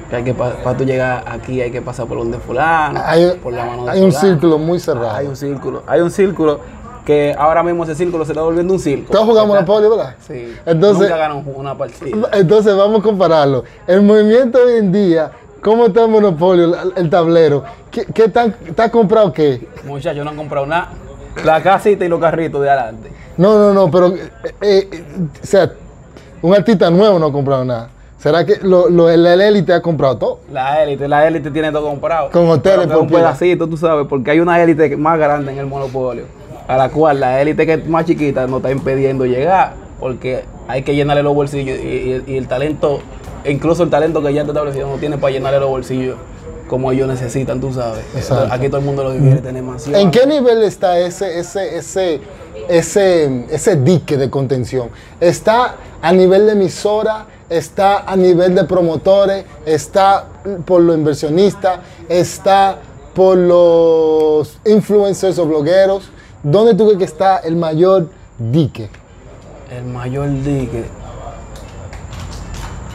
Que 0.09 0.17
hay 0.17 0.25
que 0.25 0.35
para 0.35 0.77
tú 0.77 0.85
llegar 0.85 1.25
aquí 1.27 1.61
hay 1.61 1.71
que 1.71 1.83
pasar 1.83 2.07
por 2.07 2.19
donde 2.19 2.39
fulano, 2.39 3.01
Hay, 3.05 3.39
por 3.43 3.53
la 3.53 3.65
mano 3.65 3.85
de 3.87 3.91
hay 3.93 4.03
un 4.03 4.13
fulano. 4.13 4.29
círculo 4.29 4.59
muy 4.59 4.79
cerrado. 4.79 5.11
Hay 5.13 5.27
un 5.27 5.37
círculo, 5.37 5.83
hay 5.87 6.01
un 6.01 6.11
círculo 6.11 6.61
que 7.05 7.35
ahora 7.39 7.63
mismo 7.63 7.85
ese 7.85 7.95
círculo 7.95 8.25
se 8.25 8.33
está 8.33 8.43
volviendo 8.43 8.73
un 8.73 8.79
círculo. 8.81 9.11
¿Tú 9.11 9.19
has 9.19 9.25
jugado 9.25 9.47
¿Verdad? 9.49 9.67
Monopolio, 9.67 9.91
verdad? 9.97 10.15
Sí. 10.27 10.55
Entonces- 10.65 11.03
Nunca 11.03 11.17
ganan 11.17 11.43
una 11.55 11.77
partida. 11.77 12.29
Entonces 12.33 12.77
vamos 12.77 13.01
a 13.01 13.03
compararlo. 13.03 13.65
El 13.87 14.03
movimiento 14.03 14.59
hoy 14.65 14.75
en 14.79 14.91
día, 14.91 15.31
¿cómo 15.63 15.87
está 15.87 16.05
el 16.05 16.11
monopolio, 16.11 16.75
el, 16.97 17.11
tablero? 17.11 17.65
¿Qué, 17.91 18.07
qué 18.07 18.29
tan, 18.29 18.55
está 18.67 18.91
comprado 18.91 19.33
qué? 19.33 19.69
Muchachos 19.85 20.25
no 20.25 20.31
han 20.31 20.37
comprado 20.37 20.67
nada. 20.67 20.89
La 21.45 21.63
casita 21.63 22.05
y 22.05 22.09
los 22.09 22.21
carritos 22.21 22.63
de 22.63 22.71
adelante. 22.71 23.11
No, 23.37 23.59
no, 23.59 23.75
no, 23.75 23.91
pero, 23.91 24.15
eh, 24.15 24.31
eh, 24.63 25.05
o 25.43 25.47
sea, 25.47 25.71
un 26.41 26.55
artista 26.55 26.89
nuevo 26.91 27.19
no 27.19 27.27
ha 27.27 27.33
comprado 27.33 27.65
nada. 27.65 27.89
¿Será 28.19 28.47
que 28.47 28.57
lo, 28.63 28.89
lo- 28.89 29.11
el 29.11 29.27
el 29.27 29.41
élite 29.41 29.75
ha 29.75 29.83
comprado 29.83 30.17
todo? 30.17 30.39
La 30.51 30.83
élite, 30.83 31.07
la 31.09 31.27
élite 31.27 31.51
tiene 31.51 31.71
todo 31.71 31.89
comprado. 31.91 32.31
Con 32.31 32.49
hoteles 32.49 32.87
por 32.87 32.99
un 32.99 33.09
pedacito, 33.09 33.69
tú 33.69 33.77
sabes, 33.77 34.07
porque 34.09 34.31
hay 34.31 34.41
una 34.41 34.63
élite 34.63 34.97
más 34.97 35.19
grande 35.19 35.53
en 35.53 35.59
el 35.59 35.67
monopolio, 35.67 36.25
a 36.67 36.77
la 36.77 36.89
cual 36.91 37.21
la 37.21 37.41
élite 37.41 37.67
que 37.67 37.75
es 37.75 37.87
más 37.87 38.05
chiquita 38.07 38.47
no 38.47 38.57
está 38.59 38.71
impidiendo 38.71 39.25
llegar, 39.27 39.75
porque 40.01 40.45
hay 40.69 40.83
que 40.83 40.95
llenarle 40.95 41.23
los 41.23 41.35
bolsillos 41.35 41.79
y, 41.79 41.83
y- 41.87 42.25
y 42.27 42.37
el 42.37 42.49
talento, 42.49 43.01
incluso 43.45 43.83
el 43.83 43.91
talento 43.91 44.23
que 44.23 44.33
ya 44.33 44.41
está 44.43 44.53
establecido 44.53 44.89
no 44.89 44.97
tiene 44.97 45.19
para 45.19 45.33
llenarle 45.33 45.61
los 45.61 45.69
bolsillos 45.69 46.17
como 46.69 46.91
ellos 46.91 47.07
necesitan, 47.07 47.61
tú 47.61 47.73
sabes. 47.75 48.03
Exacto. 48.17 48.49
Aquí 48.53 48.69
todo 48.69 48.79
el 48.79 48.87
mundo 48.87 49.05
lo 49.05 49.13
tener 49.43 49.63
mansión. 49.63 49.95
¿En 49.95 50.11
qué 50.11 50.27
nivel 50.27 50.63
está 50.63 50.99
ese, 50.99 51.39
ese, 51.39 51.77
ese, 51.77 52.21
ese, 52.71 53.45
ese 53.51 53.77
dique 53.77 54.17
de 54.17 54.31
contención? 54.31 54.89
¿Está 55.21 55.77
a 56.01 56.13
nivel 56.13 56.47
de 56.47 56.53
emisora? 56.53 57.27
¿Está 57.51 57.99
a 58.11 58.17
nivel 58.17 58.55
de 58.55 58.65
promotores? 58.65 59.45
¿Está 59.67 60.25
por 60.65 60.81
los 60.81 60.97
inversionistas? 60.97 61.81
¿Está 62.09 62.79
por 63.15 63.37
los 63.37 64.59
influencers 64.65 65.39
o 65.39 65.45
blogueros? 65.47 66.11
¿Dónde 66.45 66.75
tú 66.75 66.85
crees 66.85 66.99
que 66.99 67.05
está 67.05 67.39
el 67.39 67.57
mayor 67.57 68.09
dique? 68.39 68.89
El 69.77 69.85
mayor 69.87 70.31
dique. 70.43 70.85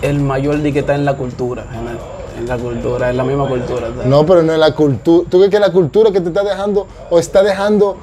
El 0.02 0.20
mayor 0.22 0.62
dique 0.62 0.80
está 0.80 0.96
en 0.96 1.04
la 1.04 1.18
cultura. 1.18 1.66
En 1.74 1.86
la, 1.86 1.92
en 2.38 2.48
la 2.48 2.58
cultura, 2.58 3.10
en 3.10 3.18
la 3.18 3.24
misma 3.24 3.48
cultura. 3.48 3.90
¿sabes? 3.90 4.06
No, 4.06 4.26
pero 4.26 4.42
no 4.44 4.54
es 4.54 4.60
la 4.60 4.74
cultura. 4.74 5.28
¿Tú 5.30 5.38
crees 5.40 5.52
que 5.52 5.60
la 5.60 5.72
cultura 5.72 6.12
que 6.12 6.22
te 6.22 6.30
está 6.30 6.44
dejando 6.44 6.88
o 7.10 7.20
está 7.20 7.44
dejando, 7.44 7.98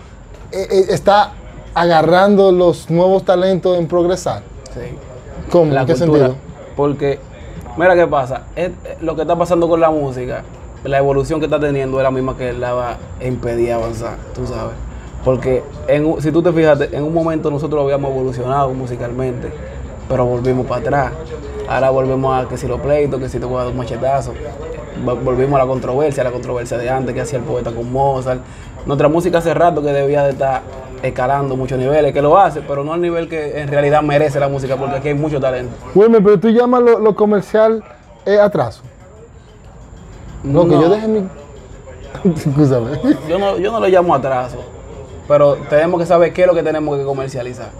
eh, 0.53 0.67
eh, 0.71 0.87
está 0.91 1.33
agarrando 1.75 2.53
los 2.53 2.91
nuevos 2.91 3.25
talentos 3.25 3.79
en 3.79 3.87
progresar? 3.87 4.43
Sí. 4.75 4.81
¿Cómo? 5.51 5.73
la 5.73 5.83
¿En 5.83 5.87
qué 5.87 5.95
cultura. 5.95 6.19
sentido? 6.27 6.37
Porque, 6.77 7.19
mira 7.79 7.95
qué 7.95 8.07
pasa. 8.07 8.43
Es- 8.57 8.73
lo 9.01 9.15
que 9.17 9.23
está 9.23 9.37
pasando 9.37 9.69
con 9.69 9.81
la 9.81 9.91
música, 9.91 10.43
la 10.85 10.99
evolución 10.99 11.39
que 11.41 11.47
está 11.47 11.59
teniendo 11.59 11.99
es 11.99 12.03
la 12.03 12.11
misma 12.11 12.37
que 12.37 12.53
la 12.53 12.75
va 12.75 12.97
a 13.21 13.25
impedir 13.25 13.73
avanzar, 13.73 14.17
tú 14.35 14.47
sabes. 14.47 14.75
Porque 15.27 15.65
en 15.89 16.23
si 16.23 16.31
tú 16.31 16.41
te 16.41 16.53
fijas, 16.53 16.81
en 16.93 17.03
un 17.03 17.13
momento 17.13 17.51
nosotros 17.51 17.83
habíamos 17.83 18.13
evolucionado 18.13 18.71
musicalmente, 18.73 19.49
pero 20.09 20.25
volvimos 20.25 20.67
para 20.67 20.81
atrás. 20.81 21.13
Ahora 21.69 21.91
volvemos 21.91 22.45
a 22.45 22.49
que 22.49 22.57
si 22.57 22.69
los 22.69 22.81
pleitos, 22.81 23.19
que 23.21 23.29
si 23.29 23.41
te 23.41 23.45
voy 23.45 23.57
a 23.57 23.65
dar 23.65 23.73
un 23.73 23.77
machetazo. 23.77 24.33
Vol- 25.05 25.21
Volvimos 25.25 25.61
a 25.61 25.65
la 25.65 25.69
controversia, 25.69 26.21
a 26.21 26.25
la 26.25 26.31
controversia 26.31 26.79
de 26.79 26.89
antes 26.89 27.13
que 27.13 27.21
hacía 27.23 27.41
el 27.41 27.45
poeta 27.45 27.73
con 27.73 27.93
Mozart. 27.93 28.41
Nuestra 28.87 29.09
música 29.09 29.39
hace 29.39 29.53
rato 29.53 29.83
que 29.83 29.93
debía 29.93 30.23
de 30.23 30.31
estar 30.31 30.63
escalando 31.03 31.57
muchos 31.57 31.77
niveles, 31.77 32.13
que 32.13 32.23
lo 32.23 32.39
hace, 32.39 32.61
pero 32.63 32.85
no 32.85 32.93
al 32.93 33.01
nivel 33.01 33.29
que 33.29 33.61
en 33.61 33.67
realidad 33.69 34.03
merece 34.03 34.39
la 34.39 34.49
música, 34.49 34.77
porque 34.77 34.95
aquí 34.99 35.09
hay 35.09 35.15
mucho 35.15 35.41
talento. 35.41 35.75
Wilmer, 35.97 36.23
pero 36.23 36.39
tú 36.39 36.51
llamas 36.51 36.83
lo, 36.83 37.01
lo 37.01 37.17
comercial 37.17 37.83
eh, 38.25 38.39
atraso. 38.39 38.83
No, 40.45 40.65
que 40.69 40.71
yo 40.75 40.89
deje 40.89 41.09
mi. 41.09 41.27
Yo 43.29 43.39
no, 43.39 43.59
yo 43.59 43.71
no 43.73 43.79
lo 43.81 43.89
llamo 43.89 44.15
atraso, 44.15 44.57
pero 45.29 45.57
tenemos 45.69 46.01
que 46.01 46.07
saber 46.07 46.33
qué 46.33 46.43
es 46.43 46.47
lo 46.47 46.55
que 46.55 46.63
tenemos 46.63 46.99
que 46.99 47.05
comercializar. 47.05 47.71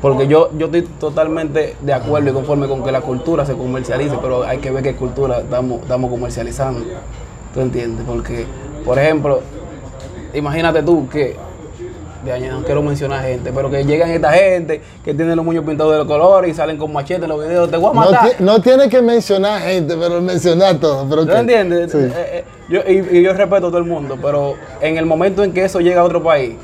Porque 0.00 0.26
yo, 0.26 0.50
yo 0.58 0.66
estoy 0.66 0.82
totalmente 0.82 1.76
de 1.80 1.92
acuerdo 1.92 2.30
y 2.30 2.32
conforme 2.34 2.68
con 2.68 2.84
que 2.84 2.92
la 2.92 3.00
cultura 3.00 3.46
se 3.46 3.54
comercialice, 3.54 4.16
pero 4.20 4.42
hay 4.44 4.58
que 4.58 4.70
ver 4.70 4.82
qué 4.82 4.94
cultura 4.94 5.38
estamos, 5.38 5.80
estamos 5.80 6.10
comercializando. 6.10 6.84
¿Tú 7.54 7.60
entiendes? 7.60 8.04
Porque, 8.06 8.44
por 8.84 8.98
ejemplo, 8.98 9.40
imagínate 10.34 10.82
tú 10.82 11.08
que, 11.08 11.36
de 12.24 12.32
año, 12.32 12.52
no 12.52 12.62
quiero 12.64 12.82
mencionar 12.82 13.22
gente, 13.24 13.52
pero 13.54 13.70
que 13.70 13.84
llegan 13.84 14.10
esta 14.10 14.32
gente 14.32 14.80
que 15.04 15.14
tienen 15.14 15.36
los 15.36 15.44
moños 15.44 15.64
pintados 15.64 15.92
de 15.92 15.98
los 15.98 16.06
colores 16.06 16.50
y 16.50 16.54
salen 16.54 16.76
con 16.78 16.92
machete 16.92 17.24
en 17.24 17.28
los 17.28 17.40
videos, 17.44 17.70
te 17.70 17.76
voy 17.76 17.90
a 17.90 17.94
No, 17.94 18.00
matar. 18.10 18.30
ti- 18.30 18.36
no 18.42 18.60
tiene 18.60 18.88
que 18.88 19.02
mencionar 19.02 19.60
gente, 19.62 19.96
pero 19.98 20.20
mencionar 20.20 20.76
todo. 20.80 21.06
Pero 21.08 21.26
¿Tú 21.26 21.32
ok. 21.32 21.38
entiendes? 21.38 21.92
Sí. 21.92 21.98
Eh, 21.98 22.12
eh, 22.14 22.44
yo, 22.68 22.80
y, 22.86 23.18
y 23.18 23.22
yo 23.22 23.32
respeto 23.32 23.66
a 23.66 23.70
todo 23.70 23.78
el 23.78 23.84
mundo, 23.84 24.16
pero 24.20 24.54
en 24.80 24.96
el 24.96 25.06
momento 25.06 25.44
en 25.44 25.52
que 25.52 25.64
eso 25.64 25.80
llega 25.80 26.00
a 26.00 26.04
otro 26.04 26.22
país, 26.22 26.54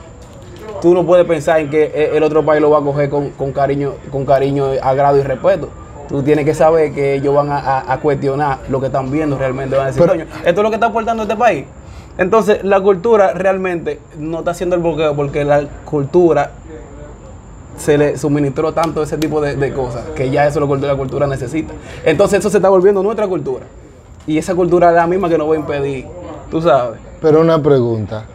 tú 0.80 0.94
no 0.94 1.04
puedes 1.04 1.26
pensar 1.26 1.60
en 1.60 1.68
que 1.70 1.84
eh, 1.94 2.10
el 2.14 2.22
otro 2.22 2.44
país 2.44 2.60
lo 2.62 2.70
va 2.70 2.78
a 2.78 2.82
coger 2.82 3.10
con, 3.10 3.30
con 3.30 3.52
cariño, 3.52 3.94
con 4.10 4.24
cariño, 4.24 4.66
agrado 4.82 5.18
y 5.18 5.22
respeto. 5.22 5.68
Tú 6.08 6.22
tienes 6.24 6.44
que 6.44 6.54
saber 6.54 6.92
que 6.92 7.14
ellos 7.14 7.32
van 7.34 7.50
a, 7.50 7.58
a- 7.58 7.92
a 7.92 8.00
cuestionar 8.00 8.58
lo 8.68 8.80
que 8.80 8.86
están 8.86 9.10
viendo 9.12 9.38
realmente. 9.38 9.76
Van 9.76 9.84
a 9.84 9.86
decir, 9.88 10.00
Pero- 10.02 10.14
coño, 10.14 10.24
esto 10.44 10.48
es 10.60 10.62
lo 10.64 10.68
que 10.70 10.74
está 10.74 10.86
aportando 10.86 11.22
este 11.22 11.36
país. 11.36 11.66
Entonces, 12.20 12.62
la 12.64 12.82
cultura 12.82 13.32
realmente 13.32 13.98
no 14.18 14.40
está 14.40 14.50
haciendo 14.50 14.76
el 14.76 14.82
bloqueo 14.82 15.16
porque 15.16 15.42
la 15.42 15.62
cultura 15.86 16.50
se 17.78 17.96
le 17.96 18.18
suministró 18.18 18.74
tanto 18.74 19.02
ese 19.02 19.16
tipo 19.16 19.40
de, 19.40 19.72
cosas 19.72 20.04
que 20.14 20.28
ya 20.28 20.46
eso 20.46 20.62
es 20.62 20.68
lo 20.68 20.78
que 20.78 20.86
la 20.86 20.96
cultura 20.96 21.26
necesita. 21.26 21.72
Entonces, 22.04 22.40
eso 22.40 22.50
se 22.50 22.58
está 22.58 22.68
volviendo 22.68 23.02
nuestra 23.02 23.26
cultura. 23.26 23.64
Y 24.26 24.36
esa 24.36 24.54
cultura 24.54 24.90
es 24.90 24.96
la 24.96 25.06
misma 25.06 25.30
que 25.30 25.38
nos 25.38 25.48
va 25.48 25.54
a 25.54 25.56
impedir, 25.56 26.04
tú 26.50 26.60
sabes. 26.60 27.00
Pero 27.22 27.40
una 27.40 27.62
pregunta, 27.62 28.26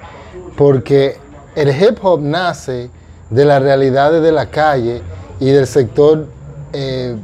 porque 0.58 1.18
el 1.56 1.70
hip 1.70 2.00
hop 2.02 2.22
nace 2.24 2.90
de 3.30 3.46
las 3.46 3.62
realidades 3.62 4.24
de 4.24 4.32
la 4.32 4.48
calle 4.48 5.04
y 5.40 5.52
del 5.52 5.68
sector 5.68 6.26
eh, 6.74 7.16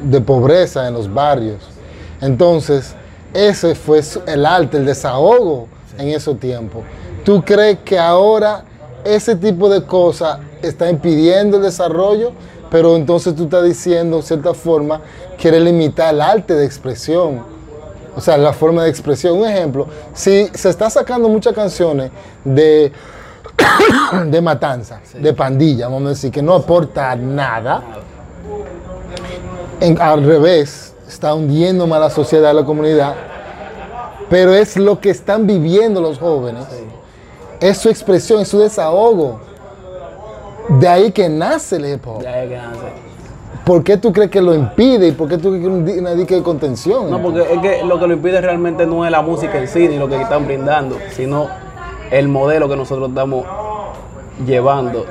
de 0.00 0.20
pobreza 0.20 0.86
en 0.86 0.94
los 0.94 1.12
barrios. 1.12 1.68
Entonces, 2.20 2.94
ese 3.34 3.74
fue 3.74 4.00
el 4.28 4.46
arte, 4.46 4.76
el 4.76 4.86
desahogo 4.86 5.71
en 5.98 6.08
esos 6.08 6.38
tiempos. 6.38 6.82
¿Tú 7.24 7.42
crees 7.44 7.78
que 7.84 7.98
ahora 7.98 8.64
ese 9.04 9.36
tipo 9.36 9.68
de 9.68 9.84
cosas 9.84 10.38
está 10.62 10.88
impidiendo 10.90 11.56
el 11.58 11.62
desarrollo? 11.62 12.32
Pero 12.70 12.96
entonces 12.96 13.34
tú 13.36 13.44
estás 13.44 13.64
diciendo, 13.64 14.16
de 14.18 14.22
cierta 14.22 14.54
forma, 14.54 15.00
quiere 15.38 15.60
limitar 15.60 16.14
el 16.14 16.20
arte 16.22 16.54
de 16.54 16.64
expresión. 16.64 17.42
O 18.16 18.20
sea, 18.20 18.36
la 18.38 18.52
forma 18.52 18.84
de 18.84 18.90
expresión. 18.90 19.38
Un 19.38 19.46
ejemplo, 19.48 19.86
si 20.14 20.48
se 20.54 20.70
está 20.70 20.88
sacando 20.90 21.28
muchas 21.28 21.54
canciones 21.54 22.10
de, 22.44 22.92
de 24.26 24.40
matanza, 24.40 25.00
de 25.14 25.32
pandilla, 25.34 25.86
vamos 25.88 26.06
a 26.06 26.08
decir, 26.10 26.30
que 26.30 26.42
no 26.42 26.54
aporta 26.54 27.14
nada, 27.16 27.82
en- 29.80 30.00
al 30.00 30.24
revés, 30.24 30.94
está 31.08 31.34
hundiendo 31.34 31.86
más 31.86 32.00
la 32.00 32.10
sociedad, 32.10 32.54
la 32.54 32.64
comunidad, 32.64 33.14
pero 34.32 34.54
es 34.54 34.78
lo 34.78 34.98
que 34.98 35.10
están 35.10 35.46
viviendo 35.46 36.00
los 36.00 36.18
jóvenes. 36.18 36.64
Es 37.60 37.76
su 37.76 37.90
expresión, 37.90 38.40
es 38.40 38.48
su 38.48 38.60
desahogo. 38.60 39.40
De 40.80 40.88
ahí 40.88 41.12
que 41.12 41.28
nace 41.28 41.76
el 41.76 41.84
hip 41.84 42.06
hop. 42.06 42.20
Que 42.20 42.26
nace. 42.56 42.78
¿Por 43.62 43.84
qué 43.84 43.98
tú 43.98 44.10
crees 44.10 44.30
que 44.30 44.40
lo 44.40 44.54
impide 44.54 45.08
y 45.08 45.12
por 45.12 45.28
qué 45.28 45.36
tú 45.36 45.50
crees 45.50 45.62
que 45.62 45.68
un 45.68 46.16
dica 46.16 46.34
de 46.34 46.42
contención? 46.42 47.10
No, 47.10 47.20
porque 47.20 47.42
es 47.42 47.58
que 47.60 47.84
lo 47.84 48.00
que 48.00 48.06
lo 48.06 48.14
impide 48.14 48.40
realmente 48.40 48.86
no 48.86 49.04
es 49.04 49.10
la 49.10 49.20
música 49.20 49.58
en 49.58 49.68
sí 49.68 49.86
ni 49.86 49.98
lo 49.98 50.08
que 50.08 50.18
están 50.18 50.46
brindando, 50.46 50.96
sino 51.10 51.48
el 52.10 52.26
modelo 52.28 52.70
que 52.70 52.76
nosotros 52.76 53.10
estamos 53.10 53.44
llevando. 54.46 55.04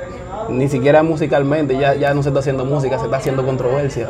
Ni 0.52 0.68
siquiera 0.70 1.04
musicalmente, 1.04 1.78
ya, 1.78 1.96
ya 1.96 2.14
no 2.14 2.22
se 2.24 2.30
está 2.30 2.40
haciendo 2.40 2.66
música, 2.66 2.98
se 3.00 3.06
está 3.06 3.18
haciendo 3.18 3.46
controversia. 3.46 4.08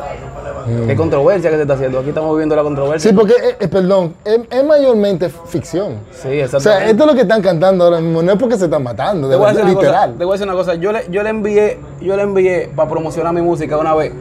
¿Qué 0.88 0.95
controversia 0.95 1.49
que 1.49 1.56
se 1.56 1.62
está 1.63 1.73
haciendo? 1.73 1.99
Aquí 1.99 2.10
estamos 2.10 2.32
viviendo 2.32 2.56
la 2.56 2.63
controversia. 2.63 3.10
Sí, 3.10 3.15
porque, 3.15 3.34
eh, 3.34 3.58
eh, 3.60 3.67
perdón, 3.67 4.13
es, 4.23 4.41
es 4.49 4.63
mayormente 4.63 5.30
ficción. 5.30 5.95
Sí, 6.12 6.17
O 6.19 6.21
sea, 6.21 6.43
exactamente. 6.45 6.91
esto 6.91 7.04
es 7.04 7.10
lo 7.10 7.15
que 7.15 7.21
están 7.21 7.41
cantando 7.41 7.86
ahora 7.86 7.99
mismo, 7.99 8.21
no 8.21 8.32
es 8.32 8.38
porque 8.38 8.58
se 8.58 8.65
están 8.65 8.84
matando, 8.84 9.27
de 9.27 9.38
verdad, 9.38 9.54
una 9.56 9.62
cosa, 9.62 9.73
literal. 9.73 10.15
te 10.17 10.25
voy 10.25 10.34
a 10.34 10.36
decir 10.36 10.47
una 10.47 10.58
cosa. 10.58 10.75
Yo 10.75 10.91
le, 10.91 11.06
yo 11.10 11.23
le 11.23 11.30
envié, 11.30 11.80
yo 11.99 12.15
le 12.15 12.23
envié 12.23 12.69
para 12.75 12.89
promocionar 12.89 13.34
mi 13.34 13.41
música 13.41 13.77
una 13.77 13.95
vez 13.95 14.13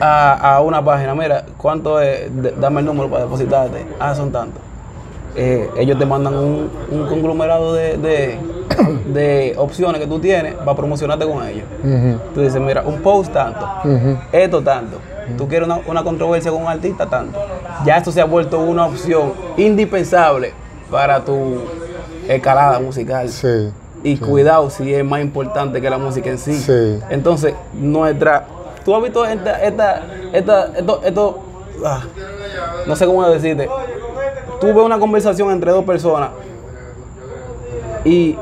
a, 0.00 0.56
a 0.56 0.60
una 0.60 0.84
página. 0.84 1.14
Mira, 1.14 1.44
¿cuánto 1.56 2.00
es? 2.00 2.28
Dame 2.60 2.80
el 2.80 2.86
número 2.86 3.08
para 3.08 3.24
depositarte. 3.24 3.86
Ah, 4.00 4.14
son 4.14 4.32
tantos. 4.32 4.62
Eh, 5.36 5.68
ellos 5.76 5.98
te 5.98 6.06
mandan 6.06 6.34
un, 6.34 6.70
un 6.90 7.06
conglomerado 7.06 7.74
de, 7.74 7.98
de, 7.98 8.38
de 9.12 9.54
opciones 9.58 10.00
que 10.00 10.06
tú 10.06 10.18
tienes 10.18 10.54
para 10.54 10.74
promocionarte 10.74 11.26
con 11.26 11.46
ellos. 11.46 11.64
Tú 12.34 12.40
dices, 12.40 12.60
mira, 12.60 12.82
un 12.82 13.02
post 13.02 13.32
tanto, 13.32 13.68
esto 14.32 14.62
tanto. 14.62 14.98
Tú 15.36 15.48
quieres 15.48 15.66
una, 15.66 15.80
una 15.86 16.04
controversia 16.04 16.50
con 16.50 16.62
un 16.62 16.68
artista 16.68 17.06
tanto. 17.06 17.38
Ya 17.84 17.96
esto 17.98 18.12
se 18.12 18.20
ha 18.20 18.24
vuelto 18.24 18.60
una 18.60 18.86
opción 18.86 19.32
indispensable 19.56 20.52
para 20.90 21.24
tu 21.24 21.62
escalada 22.28 22.78
musical. 22.80 23.28
Sí. 23.28 23.70
Y 24.02 24.16
cuidado 24.18 24.70
si 24.70 24.94
es 24.94 25.04
más 25.04 25.20
importante 25.20 25.80
que 25.80 25.90
la 25.90 25.98
música 25.98 26.30
en 26.30 26.38
sí. 26.38 26.54
Sí. 26.54 27.00
Entonces, 27.10 27.54
nuestra. 27.74 28.46
Tú 28.84 28.94
has 28.94 29.02
visto 29.02 29.24
esta. 29.24 29.62
esta, 29.62 30.02
esta 30.32 30.66
esto, 30.76 31.00
esto 31.04 31.38
ah, 31.84 32.02
no 32.86 32.94
sé 32.94 33.04
cómo 33.04 33.28
decirte. 33.28 33.68
Tú 34.60 34.68
ves 34.68 34.78
una 34.78 34.98
conversación 34.98 35.50
entre 35.50 35.70
dos 35.70 35.84
personas 35.84 36.30
y 38.04 38.36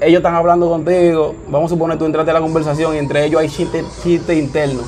ellos 0.00 0.18
están 0.18 0.34
hablando 0.34 0.68
contigo. 0.68 1.34
Vamos 1.48 1.70
a 1.70 1.74
suponer 1.74 1.98
tú 1.98 2.04
entraste 2.04 2.30
a 2.30 2.34
la 2.34 2.40
conversación 2.40 2.94
y 2.94 2.98
entre 2.98 3.24
ellos 3.24 3.40
hay 3.40 3.48
chistes 3.48 3.84
chiste 4.02 4.34
internos 4.34 4.84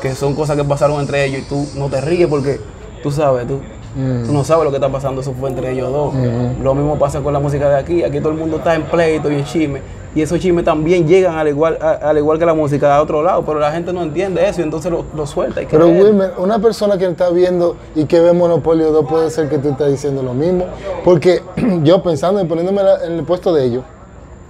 que 0.00 0.14
son 0.14 0.34
cosas 0.34 0.56
que 0.56 0.64
pasaron 0.64 1.00
entre 1.00 1.24
ellos 1.24 1.42
y 1.42 1.48
tú 1.48 1.66
no 1.76 1.88
te 1.88 2.00
ríes 2.00 2.28
porque 2.28 2.60
tú 3.02 3.10
sabes, 3.10 3.46
tú, 3.46 3.58
tú 3.94 4.32
no 4.32 4.44
sabes 4.44 4.64
lo 4.64 4.70
que 4.70 4.76
está 4.76 4.88
pasando. 4.88 5.20
Eso 5.20 5.34
fue 5.38 5.50
entre 5.50 5.72
ellos 5.72 5.90
dos. 5.90 6.14
Lo 6.62 6.74
mismo 6.74 6.98
pasa 6.98 7.20
con 7.20 7.32
la 7.32 7.40
música 7.40 7.68
de 7.68 7.76
aquí. 7.76 8.04
Aquí 8.04 8.20
todo 8.20 8.30
el 8.30 8.38
mundo 8.38 8.58
está 8.58 8.74
en 8.74 8.82
pleito 8.84 9.30
y 9.30 9.36
en 9.36 9.44
chisme. 9.44 9.80
Y 10.18 10.22
esos 10.22 10.40
chismes 10.40 10.64
también 10.64 11.06
llegan 11.06 11.38
al 11.38 11.46
igual, 11.46 11.78
a- 11.80 11.92
al 12.10 12.18
igual 12.18 12.40
que 12.40 12.44
la 12.44 12.52
música 12.52 12.96
a 12.96 13.00
otro 13.00 13.22
lado, 13.22 13.44
pero 13.46 13.60
la 13.60 13.70
gente 13.70 13.92
no 13.92 14.02
entiende 14.02 14.44
eso 14.48 14.60
y 14.60 14.64
entonces 14.64 14.90
lo, 14.90 15.04
lo 15.14 15.28
suelta. 15.28 15.60
Pero. 15.70 15.86
Wilmer, 15.86 16.32
una 16.38 16.58
persona 16.58 16.98
que 16.98 17.04
está 17.06 17.30
viendo 17.30 17.76
y 17.94 18.04
que 18.06 18.18
ve 18.18 18.32
Monopolio 18.32 18.90
2 18.90 19.06
puede 19.08 19.30
ser 19.30 19.48
que 19.48 19.58
tú 19.58 19.68
estás 19.68 19.88
diciendo 19.92 20.24
lo 20.24 20.34
mismo. 20.34 20.64
Porque 21.04 21.40
yo 21.84 22.02
pensando 22.02 22.42
y 22.42 22.46
poniéndome 22.46 22.82
en 23.04 23.12
el 23.12 23.22
puesto 23.22 23.54
de 23.54 23.64
ellos, 23.64 23.84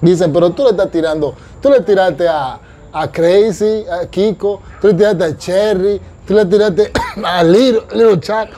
dicen, 0.01 0.33
pero 0.33 0.49
tú 0.53 0.65
le 0.65 0.71
estás 0.71 0.91
tirando, 0.91 1.35
tú 1.61 1.69
le 1.69 1.81
tiraste 1.83 2.27
a, 2.27 2.59
a 2.91 3.13
Crazy, 3.13 3.85
a 3.91 4.07
Kiko, 4.07 4.63
tú 4.81 4.87
le 4.89 4.95
tiraste 4.95 5.25
a 5.25 5.37
Cherry, 5.37 6.01
tú 6.27 6.33
le 6.33 6.47
tiraste 6.47 6.93
a 7.23 7.45
Little, 7.45 7.83
Little 7.93 8.21
Chuck. 8.21 8.49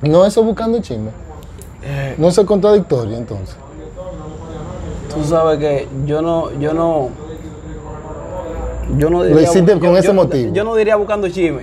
No 0.00 0.24
eso 0.24 0.42
buscando 0.42 0.80
chisme. 0.80 1.10
Eh. 1.82 2.14
No 2.16 2.28
es 2.28 2.40
contradictorio 2.40 3.18
entonces. 3.18 3.54
Tú 5.14 5.24
sabes 5.24 5.58
que 5.58 5.88
yo 6.06 6.22
no, 6.22 6.50
yo 6.58 6.72
no, 6.72 7.08
yo 8.96 9.10
no 9.10 9.24
Lo 9.24 9.40
hiciste 9.40 9.72
con 9.72 9.90
yo- 9.92 9.96
ese 9.98 10.08
yo- 10.08 10.14
motivo. 10.14 10.52
Yo 10.52 10.64
no 10.64 10.74
diría 10.74 10.96
buscando 10.96 11.28
chisme. 11.28 11.62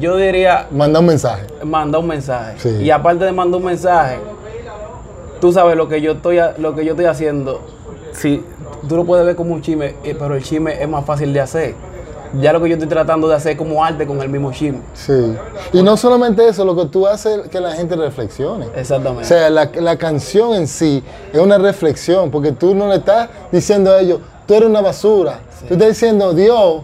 Yo 0.00 0.16
diría 0.16 0.66
Manda 0.70 0.98
un 1.00 1.06
mensaje. 1.06 1.46
mandar 1.64 2.00
un 2.00 2.08
mensaje. 2.08 2.54
Sí. 2.58 2.68
Y 2.82 2.90
aparte 2.90 3.24
de 3.24 3.32
mandar 3.32 3.60
un 3.60 3.66
mensaje, 3.66 4.18
tú 5.40 5.52
sabes 5.52 5.76
lo 5.76 5.88
que 5.88 6.00
yo 6.00 6.12
estoy, 6.12 6.38
lo 6.58 6.74
que 6.74 6.84
yo 6.84 6.92
estoy 6.92 7.06
haciendo. 7.06 7.60
Si 8.12 8.42
tú 8.88 8.96
lo 8.96 9.04
puedes 9.04 9.24
ver 9.24 9.36
como 9.36 9.54
un 9.54 9.62
chisme, 9.62 9.94
eh, 10.04 10.16
pero 10.18 10.34
el 10.34 10.42
chisme 10.42 10.82
es 10.82 10.88
más 10.88 11.04
fácil 11.04 11.32
de 11.32 11.40
hacer. 11.40 11.74
Ya 12.40 12.52
lo 12.52 12.60
que 12.60 12.68
yo 12.68 12.74
estoy 12.74 12.88
tratando 12.88 13.28
de 13.28 13.34
hacer 13.34 13.52
es 13.52 13.58
como 13.58 13.84
arte 13.84 14.06
con 14.06 14.20
el 14.20 14.28
mismo 14.28 14.52
chisme. 14.52 14.80
Sí. 14.94 15.36
Y 15.72 15.82
no 15.82 15.96
solamente 15.96 16.46
eso, 16.48 16.64
lo 16.64 16.74
que 16.76 16.86
tú 16.86 17.06
haces 17.06 17.44
es 17.44 17.48
que 17.48 17.60
la 17.60 17.72
gente 17.72 17.96
reflexione. 17.96 18.66
Exactamente. 18.76 19.24
O 19.24 19.26
sea, 19.26 19.50
la, 19.50 19.70
la 19.74 19.96
canción 19.96 20.54
en 20.54 20.66
sí 20.66 21.02
es 21.32 21.40
una 21.40 21.58
reflexión, 21.58 22.30
porque 22.30 22.52
tú 22.52 22.74
no 22.74 22.88
le 22.88 22.96
estás 22.96 23.28
diciendo 23.52 23.92
a 23.92 24.00
ellos, 24.00 24.20
tú 24.46 24.54
eres 24.54 24.68
una 24.68 24.80
basura. 24.80 25.40
Tú 25.66 25.74
estás 25.74 25.88
diciendo, 25.88 26.32
Dios, 26.32 26.82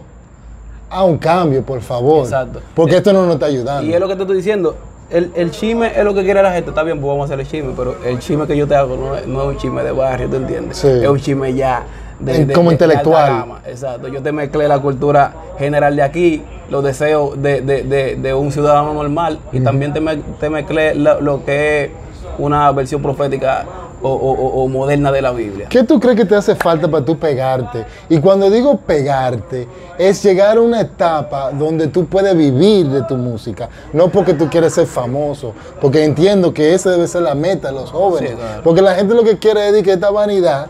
haz 0.88 1.04
un 1.04 1.18
cambio, 1.18 1.62
por 1.62 1.80
favor. 1.80 2.24
Exacto. 2.24 2.60
Porque 2.74 2.96
esto 2.96 3.12
no 3.12 3.24
nos 3.24 3.34
está 3.34 3.46
ayudando. 3.46 3.88
Y 3.88 3.92
es 3.92 4.00
lo 4.00 4.08
que 4.08 4.16
te 4.16 4.22
estoy 4.22 4.36
diciendo. 4.36 4.76
El, 5.10 5.32
el 5.34 5.50
chisme 5.50 5.92
es 5.98 6.04
lo 6.04 6.14
que 6.14 6.22
quiere 6.22 6.40
la 6.40 6.52
gente. 6.52 6.70
Está 6.70 6.84
bien, 6.84 7.00
pues 7.00 7.08
vamos 7.08 7.22
a 7.22 7.34
hacer 7.34 7.40
el 7.40 7.48
chisme. 7.48 7.72
Pero 7.76 7.96
el 8.04 8.20
chisme 8.20 8.46
que 8.46 8.56
yo 8.56 8.68
te 8.68 8.76
hago 8.76 8.96
no 8.96 9.16
es, 9.16 9.26
no 9.26 9.42
es 9.42 9.48
un 9.48 9.56
chisme 9.56 9.82
de 9.82 9.90
barrio, 9.90 10.28
¿tú 10.28 10.36
entiendes? 10.36 10.76
Sí. 10.76 10.88
Es 10.88 11.08
un 11.08 11.18
chisme 11.18 11.52
ya 11.52 11.84
En- 12.26 12.52
como 12.52 12.70
intelectual. 12.72 13.26
gama. 13.30 13.60
Exacto. 13.66 14.08
Yo 14.08 14.22
te 14.22 14.32
mezclé 14.32 14.68
la 14.68 14.78
cultura 14.78 15.32
general 15.58 15.96
de 15.96 16.02
aquí, 16.02 16.42
los 16.70 16.84
deseos 16.84 17.40
de, 17.40 17.60
de- 17.62 17.82
de- 17.84 18.16
de 18.16 18.34
un 18.34 18.52
ciudadano 18.52 18.92
normal 18.94 19.38
y 19.52 19.60
también 19.60 19.92
te, 19.92 20.00
me- 20.00 20.16
te 20.16 20.50
mezclé 20.50 20.94
lo, 20.94 21.20
lo 21.20 21.44
que 21.44 21.84
es 21.84 21.90
una 22.38 22.70
versión 22.72 23.02
profética 23.02 23.64
o, 24.02 24.08
o- 24.10 24.62
o- 24.62 24.68
moderna 24.68 25.12
de 25.12 25.20
la 25.20 25.30
Biblia. 25.30 25.66
¿Qué 25.68 25.82
tú 25.84 26.00
crees 26.00 26.16
que 26.16 26.24
te 26.24 26.34
hace 26.34 26.54
falta 26.54 26.88
para 26.90 27.04
tú 27.04 27.18
pegarte? 27.18 27.84
Y 28.08 28.18
cuando 28.18 28.48
digo 28.48 28.78
pegarte, 28.78 29.68
es 29.98 30.22
llegar 30.22 30.56
a 30.56 30.60
una 30.62 30.80
etapa 30.80 31.50
donde 31.52 31.88
tú 31.88 32.06
puedes 32.06 32.34
vivir 32.34 32.86
de 32.88 33.02
tu 33.02 33.16
música. 33.16 33.68
No 33.92 34.08
porque 34.08 34.32
tú 34.32 34.48
quieres 34.48 34.72
ser 34.72 34.86
famoso, 34.86 35.52
porque 35.82 36.02
entiendo 36.02 36.54
que 36.54 36.72
esa 36.72 36.90
debe 36.90 37.06
ser 37.08 37.22
la 37.22 37.34
meta 37.34 37.68
de 37.68 37.74
los 37.74 37.90
jóvenes. 37.90 38.30
Sí, 38.30 38.36
claro. 38.36 38.62
Porque 38.62 38.80
la 38.80 38.94
gente 38.94 39.14
lo 39.14 39.22
que 39.22 39.38
quiere 39.38 39.66
es 39.68 39.72
de 39.74 39.82
que 39.82 39.92
esta 39.92 40.10
vanidad 40.10 40.68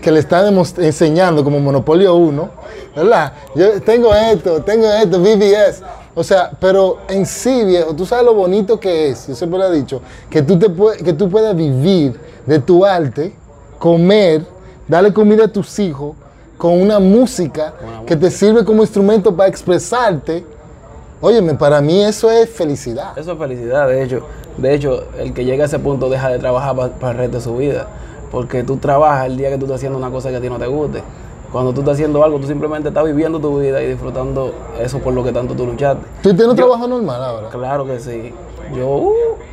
que 0.00 0.12
le 0.12 0.20
están 0.20 0.56
enseñando 0.78 1.42
como 1.42 1.58
Monopolio 1.60 2.14
1, 2.14 2.50
¿verdad? 2.94 3.32
Yo 3.54 3.80
tengo 3.82 4.14
esto, 4.14 4.62
tengo 4.62 4.86
esto, 4.86 5.20
VBS. 5.20 5.82
O 6.14 6.24
sea, 6.24 6.50
pero 6.58 6.98
en 7.08 7.24
sí, 7.26 7.64
viejo, 7.64 7.94
tú 7.94 8.04
sabes 8.04 8.24
lo 8.24 8.34
bonito 8.34 8.80
que 8.80 9.10
es, 9.10 9.28
yo 9.28 9.34
siempre 9.34 9.58
lo 9.58 9.66
he 9.66 9.76
dicho, 9.76 10.02
que 10.28 10.42
tú, 10.42 10.58
te 10.58 10.66
que 11.04 11.12
tú 11.12 11.30
puedas 11.30 11.54
vivir 11.54 12.18
de 12.44 12.58
tu 12.58 12.84
arte, 12.84 13.32
comer, 13.78 14.44
darle 14.88 15.12
comida 15.12 15.44
a 15.44 15.48
tus 15.48 15.78
hijos 15.78 16.16
con 16.56 16.72
una 16.80 16.98
música 16.98 17.72
que 18.04 18.16
te 18.16 18.30
sirve 18.30 18.64
como 18.64 18.82
instrumento 18.82 19.34
para 19.34 19.48
expresarte. 19.48 20.44
Óyeme, 21.20 21.54
para 21.54 21.80
mí 21.80 22.02
eso 22.02 22.30
es 22.30 22.50
felicidad. 22.50 23.16
Eso 23.16 23.32
es 23.32 23.38
felicidad, 23.38 23.88
de 23.88 24.02
hecho. 24.02 24.22
De 24.56 24.74
hecho, 24.74 25.04
el 25.18 25.32
que 25.32 25.44
llega 25.44 25.64
a 25.64 25.66
ese 25.66 25.78
punto 25.78 26.10
deja 26.10 26.30
de 26.30 26.40
trabajar 26.40 26.74
para 26.98 27.12
el 27.12 27.18
resto 27.18 27.36
de 27.36 27.42
su 27.44 27.56
vida. 27.56 27.86
Porque 28.30 28.62
tú 28.62 28.76
trabajas 28.76 29.26
el 29.26 29.36
día 29.36 29.50
que 29.50 29.58
tú 29.58 29.64
estás 29.64 29.76
haciendo 29.76 29.98
una 29.98 30.10
cosa 30.10 30.30
que 30.30 30.36
a 30.36 30.40
ti 30.40 30.48
no 30.48 30.58
te 30.58 30.66
guste. 30.66 31.02
Cuando 31.52 31.72
tú 31.72 31.80
estás 31.80 31.94
haciendo 31.94 32.22
algo, 32.22 32.38
tú 32.38 32.46
simplemente 32.46 32.88
estás 32.88 33.04
viviendo 33.04 33.40
tu 33.40 33.58
vida 33.58 33.82
y 33.82 33.88
disfrutando 33.88 34.52
eso 34.80 34.98
por 34.98 35.14
lo 35.14 35.24
que 35.24 35.32
tanto 35.32 35.54
tú 35.54 35.64
luchaste. 35.66 36.04
¿Tú 36.22 36.30
tienes 36.30 36.48
un 36.48 36.56
trabajo 36.56 36.86
normal 36.86 37.22
ahora? 37.24 37.48
Claro 37.48 37.86
que 37.86 37.98
sí. 38.00 38.34
Yo, 38.76 38.86
uh, 38.86 39.12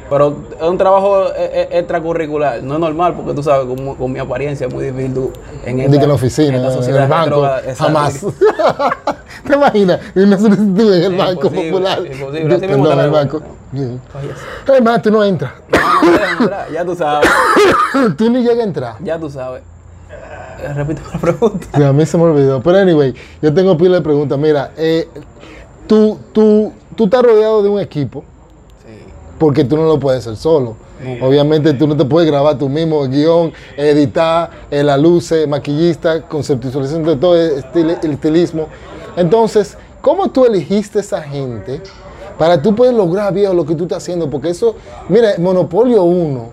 pero 0.09 0.35
es 0.59 0.67
un 0.67 0.77
trabajo 0.77 1.27
eh, 1.27 1.31
eh, 1.37 1.67
extracurricular, 1.71 2.61
no 2.61 2.73
es 2.73 2.79
normal 2.81 3.13
porque 3.15 3.33
tú 3.33 3.41
sabes, 3.41 3.65
con, 3.65 3.95
con 3.95 4.11
mi 4.11 4.19
apariencia 4.19 4.67
es 4.67 4.73
muy 4.73 4.83
difícil 4.83 5.13
tú 5.13 5.31
en 5.65 5.77
Ni 5.77 5.97
que 5.97 6.03
en 6.03 6.07
la 6.09 6.15
oficina, 6.15 6.57
esta 6.57 6.67
en 6.67 6.73
sociedad 6.73 7.03
el 7.03 7.09
banco, 7.09 7.47
jamás. 7.77 8.25
¿Te 9.47 9.55
imaginas? 9.55 10.01
Una 10.15 10.37
solicitud 10.37 10.93
en 10.95 11.03
el 11.03 11.13
Es 11.13 11.17
banco 11.17 11.47
imposible, 11.47 11.71
popular. 11.71 11.99
imposible. 12.05 12.55
Así 12.55 12.67
mismo 12.67 12.91
en 12.91 12.99
el 12.99 13.09
banco. 13.11 13.41
Oye, 14.69 14.81
man, 14.81 15.01
tú 15.01 15.11
no 15.11 15.23
entras. 15.23 15.51
no, 15.71 15.77
no, 16.11 16.39
no, 16.39 16.45
no, 16.45 16.73
ya 16.73 16.83
tú 16.85 16.95
sabes, 16.95 17.29
tú 18.17 18.29
ni 18.29 18.41
llegas 18.41 18.59
a 18.59 18.63
entrar. 18.63 18.95
ya 19.01 19.17
tú 19.17 19.29
sabes. 19.29 19.61
Eh, 20.65 20.73
Repite 20.73 21.01
la 21.13 21.19
pregunta. 21.19 21.67
Sí, 21.75 21.83
a 21.83 21.93
mí 21.93 22.05
se 22.05 22.17
me 22.17 22.23
olvidó. 22.23 22.61
Pero 22.61 22.77
anyway, 22.77 23.13
yo 23.41 23.53
tengo 23.53 23.77
pila 23.77 23.95
de 23.97 24.01
preguntas. 24.01 24.37
Mira, 24.39 24.71
eh, 24.77 25.07
tú, 25.87 26.17
tú, 26.31 26.71
tú 26.95 27.05
estás 27.05 27.21
rodeado 27.23 27.61
de 27.63 27.69
un 27.69 27.79
equipo 27.79 28.23
Sí. 28.85 29.03
porque 29.37 29.63
tú 29.63 29.77
no 29.77 29.83
lo 29.85 29.99
puedes 29.99 30.21
hacer 30.25 30.35
solo. 30.37 30.75
Obviamente 31.21 31.73
tú 31.73 31.87
no 31.87 31.95
te 31.95 32.05
puedes 32.05 32.31
grabar 32.31 32.57
tú 32.57 32.67
mismo 32.69 33.05
guion, 33.07 33.51
editar, 33.77 34.49
eh, 34.71 34.81
la 34.81 34.97
luces, 34.97 35.47
maquillista, 35.47 36.21
conceptualización 36.23 37.03
de 37.03 37.15
todo 37.17 37.35
el, 37.35 37.63
estil- 37.63 37.99
el 38.01 38.11
estilismo. 38.13 38.69
Entonces, 39.15 39.77
¿cómo 40.01 40.31
tú 40.31 40.45
elegiste 40.45 40.99
esa 41.01 41.21
gente 41.21 41.81
para 42.39 42.59
tú 42.61 42.73
poder 42.73 42.93
lograr, 42.95 43.33
viejo, 43.33 43.53
lo 43.53 43.65
que 43.65 43.75
tú 43.75 43.83
estás 43.83 44.01
haciendo? 44.01 44.29
Porque 44.29 44.49
eso, 44.49 44.75
mira, 45.09 45.33
Monopolio 45.37 46.01
1, 46.03 46.49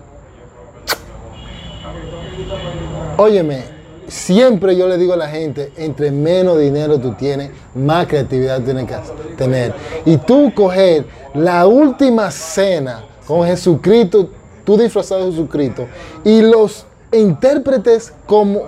óyeme, 3.17 3.63
siempre 4.07 4.75
yo 4.75 4.87
le 4.87 4.97
digo 4.97 5.13
a 5.13 5.17
la 5.17 5.27
gente, 5.27 5.71
entre 5.77 6.11
menos 6.11 6.59
dinero 6.59 6.99
tú 6.99 7.13
tienes, 7.13 7.51
más 7.75 8.07
creatividad 8.07 8.61
tienes 8.61 8.85
que 8.85 8.95
tener. 9.35 9.73
Y 10.05 10.17
tú 10.17 10.53
coger 10.53 11.05
la 11.33 11.67
última 11.67 12.29
cena 12.31 13.03
con 13.25 13.45
Jesucristo, 13.47 14.29
tú 14.63 14.77
disfrazado 14.77 15.25
de 15.25 15.31
Jesucristo, 15.31 15.87
y 16.23 16.41
los 16.41 16.85
intérpretes 17.11 18.13
como 18.25 18.61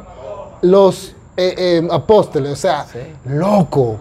los 0.61 1.15
eh, 1.37 1.53
eh, 1.57 1.87
apóstoles, 1.91 2.51
o 2.51 2.55
sea, 2.55 2.85
loco, 3.25 3.97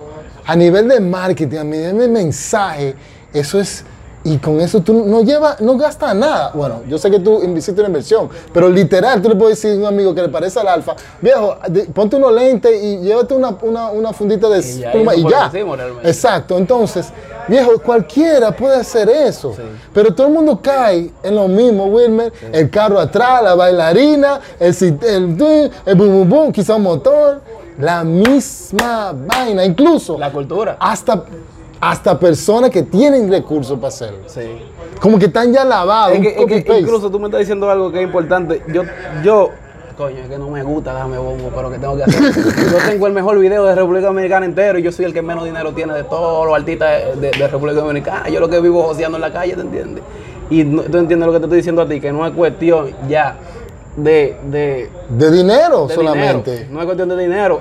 a 0.46 0.54
nivel 0.54 0.88
de 0.88 1.00
marketing, 1.00 1.58
a 1.58 1.64
nivel 1.64 1.98
de 1.98 2.08
mensaje, 2.08 2.94
eso 3.32 3.60
es... 3.60 3.84
Y 4.26 4.38
con 4.38 4.58
eso 4.60 4.80
tú 4.80 5.04
no 5.06 5.22
llevas, 5.22 5.60
no 5.60 5.76
gastas 5.76 6.14
nada. 6.14 6.50
Bueno, 6.54 6.80
yo 6.88 6.96
sé 6.96 7.10
que 7.10 7.20
tú 7.20 7.42
hiciste 7.56 7.80
una 7.82 7.88
inversión, 7.88 8.30
pero 8.54 8.70
literal, 8.70 9.20
tú 9.20 9.28
le 9.28 9.36
puedes 9.36 9.60
decir 9.60 9.76
a 9.78 9.80
un 9.80 9.86
amigo 9.86 10.14
que 10.14 10.22
le 10.22 10.30
parece 10.30 10.58
al 10.60 10.68
alfa, 10.68 10.96
viejo, 11.20 11.56
ponte 11.92 12.16
unos 12.16 12.32
lentes 12.32 12.82
y 12.82 12.98
llévate 13.00 13.34
una, 13.34 13.54
una, 13.60 13.90
una 13.90 14.12
fundita 14.14 14.48
de 14.48 14.60
Y 14.60 14.78
ya, 14.78 14.92
y 15.14 15.22
ya. 15.30 15.52
Exacto, 16.02 16.56
entonces, 16.56 17.08
viejo, 17.48 17.78
cualquiera 17.80 18.50
puede 18.56 18.76
hacer 18.76 19.10
eso. 19.10 19.54
Pero 19.92 20.14
todo 20.14 20.28
el 20.28 20.32
mundo 20.32 20.58
cae 20.62 21.12
en 21.22 21.34
lo 21.34 21.46
mismo, 21.46 21.84
Wilmer. 21.86 22.32
El 22.50 22.70
carro 22.70 22.98
atrás, 22.98 23.42
la 23.42 23.54
bailarina, 23.54 24.40
el, 24.58 24.74
el, 24.80 24.98
el, 25.02 25.70
el 25.84 25.94
bum 25.96 26.08
bum 26.08 26.28
bum, 26.28 26.52
quizá 26.52 26.76
un 26.76 26.82
motor. 26.84 27.42
La 27.78 28.04
misma 28.04 29.12
vaina, 29.12 29.64
incluso 29.64 30.16
La 30.16 30.30
cultura. 30.30 30.76
hasta, 30.78 31.24
hasta 31.80 32.18
personas 32.18 32.70
que 32.70 32.82
tienen 32.82 33.30
recursos 33.30 33.76
para 33.78 33.88
hacerlo. 33.88 34.18
Sí. 34.26 34.40
Como 35.00 35.18
que 35.18 35.26
están 35.26 35.52
ya 35.52 35.64
lavados. 35.64 36.16
Es 36.16 36.20
que, 36.20 36.56
es 36.58 36.64
que 36.64 36.78
incluso 36.78 37.10
tú 37.10 37.18
me 37.18 37.26
estás 37.26 37.40
diciendo 37.40 37.68
algo 37.70 37.90
que 37.92 37.98
es 37.98 38.04
importante. 38.04 38.62
Yo, 38.72 38.82
yo, 39.22 39.50
coño, 39.96 40.18
es 40.22 40.28
que 40.28 40.38
no 40.38 40.48
me 40.48 40.62
gusta 40.62 40.92
darme 40.92 41.18
bombo, 41.18 41.50
pero 41.54 41.70
que 41.70 41.78
tengo 41.78 41.96
que 41.96 42.04
hacer. 42.04 42.22
yo 42.72 42.78
tengo 42.88 43.06
el 43.06 43.12
mejor 43.12 43.38
video 43.38 43.64
de 43.64 43.74
República 43.74 44.06
Dominicana 44.06 44.46
entero 44.46 44.78
y 44.78 44.82
yo 44.82 44.92
soy 44.92 45.04
el 45.04 45.12
que 45.12 45.20
menos 45.22 45.44
dinero 45.44 45.72
tiene 45.72 45.92
de 45.94 46.04
todos 46.04 46.46
los 46.46 46.54
artistas 46.56 47.20
de, 47.20 47.30
de 47.30 47.48
República 47.48 47.80
Dominicana. 47.80 48.28
Yo 48.28 48.40
lo 48.40 48.48
que 48.48 48.60
vivo 48.60 48.82
joseando 48.84 49.18
en 49.18 49.22
la 49.22 49.32
calle, 49.32 49.54
¿te 49.54 49.60
entiendes? 49.60 50.02
Y 50.50 50.64
no- 50.64 50.82
tú 50.82 50.96
entiendes 50.98 51.26
lo 51.26 51.32
que 51.32 51.38
te 51.40 51.44
estoy 51.46 51.56
diciendo 51.58 51.82
a 51.82 51.88
ti, 51.88 52.00
que 52.00 52.12
no 52.12 52.26
es 52.26 52.32
cuestión 52.32 52.90
ya 53.08 53.36
de, 53.96 54.36
de, 54.50 54.90
De 55.10 55.30
dinero 55.30 55.86
de 55.86 55.94
solamente. 55.94 56.50
dinero. 56.52 56.70
No 56.72 56.80
es 56.80 56.84
cuestión 56.86 57.08
de 57.10 57.16
dinero. 57.18 57.60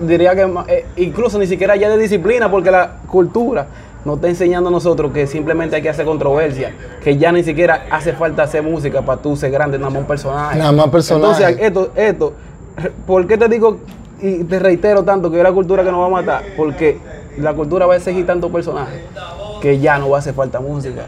Diría 0.00 0.34
que 0.34 0.48
eh, 0.68 0.86
incluso 0.96 1.38
ni 1.38 1.46
siquiera 1.46 1.76
ya 1.76 1.88
de 1.88 1.98
disciplina, 1.98 2.50
porque 2.50 2.70
la 2.70 2.92
cultura 3.06 3.66
nos 4.04 4.16
está 4.16 4.28
enseñando 4.28 4.68
a 4.68 4.72
nosotros 4.72 5.12
que 5.12 5.26
simplemente 5.26 5.76
hay 5.76 5.82
que 5.82 5.90
hacer 5.90 6.06
controversia, 6.06 6.72
que 7.04 7.18
ya 7.18 7.32
ni 7.32 7.42
siquiera 7.44 7.84
hace 7.90 8.12
falta 8.14 8.44
hacer 8.44 8.62
música 8.62 9.02
para 9.02 9.20
tú 9.20 9.36
ser 9.36 9.50
grande, 9.50 9.78
nada 9.78 9.90
más 9.90 10.00
un 10.00 10.06
personaje. 10.06 10.58
Nada 10.58 10.72
más 10.72 10.88
personaje. 10.88 11.44
Entonces, 11.44 11.66
esto, 11.66 11.90
esto, 11.94 12.32
¿por 13.06 13.26
qué 13.26 13.36
te 13.36 13.48
digo 13.48 13.78
y 14.22 14.44
te 14.44 14.58
reitero 14.58 15.02
tanto 15.02 15.30
que 15.30 15.36
es 15.36 15.42
la 15.42 15.52
cultura 15.52 15.84
que 15.84 15.90
nos 15.90 16.00
va 16.00 16.06
a 16.06 16.22
matar? 16.22 16.42
Porque 16.56 16.98
la 17.36 17.52
cultura 17.52 17.84
va 17.86 17.94
a 17.94 17.96
exigir 17.98 18.26
tantos 18.26 18.50
personajes 18.50 19.00
que 19.60 19.78
ya 19.78 19.98
no 19.98 20.08
va 20.08 20.16
a 20.16 20.20
hacer 20.20 20.32
falta 20.32 20.60
música. 20.60 21.06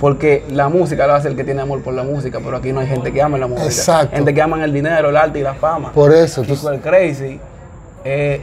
Porque 0.00 0.44
la 0.50 0.68
música 0.68 1.06
lo 1.06 1.14
hace 1.14 1.28
el 1.28 1.36
que 1.36 1.44
tiene 1.44 1.62
amor 1.62 1.82
por 1.82 1.94
la 1.94 2.02
música, 2.02 2.40
pero 2.42 2.56
aquí 2.56 2.72
no 2.72 2.80
hay 2.80 2.86
gente 2.86 3.12
que 3.12 3.22
ama 3.22 3.38
la 3.38 3.46
música. 3.46 3.66
Exacto. 3.66 4.16
Gente 4.16 4.34
que 4.34 4.42
ama 4.42 4.62
el 4.64 4.72
dinero, 4.72 5.08
el 5.10 5.16
arte 5.16 5.38
y 5.38 5.42
la 5.42 5.54
fama. 5.54 5.92
Por 5.92 6.12
eso, 6.12 6.42
tú- 6.42 6.68
el 6.68 6.80
Crazy 6.80 7.38
es 8.04 8.40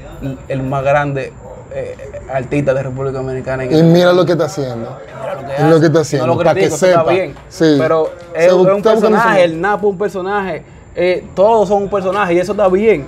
el 0.47 0.63
más 0.63 0.83
grande 0.83 1.31
eh, 1.73 1.95
artista 2.33 2.73
de 2.73 2.83
República 2.83 3.19
Dominicana. 3.19 3.63
en 3.63 3.73
Y 3.73 3.83
mira 3.83 4.11
lo 4.11 4.25
que 4.25 4.33
está 4.33 4.45
haciendo. 4.45 4.97
Mira 5.21 5.35
lo 5.35 5.47
que 5.47 5.53
Es 5.55 5.61
lo 5.63 5.79
que 5.79 5.85
está 5.85 5.89
No 5.93 6.01
haciendo. 6.01 6.27
lo 6.27 6.37
para 6.37 6.53
que 6.53 6.65
eso 6.65 6.75
está 6.75 6.87
sepa. 6.99 7.11
bien. 7.11 7.35
Sí. 7.49 7.75
Pero 7.77 8.09
es, 8.35 8.45
es 8.47 8.51
un 8.53 8.81
personaje, 8.81 9.43
el 9.43 9.61
Napo 9.61 9.87
es 9.87 9.91
un 9.93 9.97
personaje. 9.97 10.63
eh, 10.95 11.23
todos 11.35 11.69
son 11.69 11.83
un 11.83 11.89
personaje 11.89 12.33
y 12.33 12.39
eso 12.39 12.51
está 12.51 12.67
bien. 12.67 13.05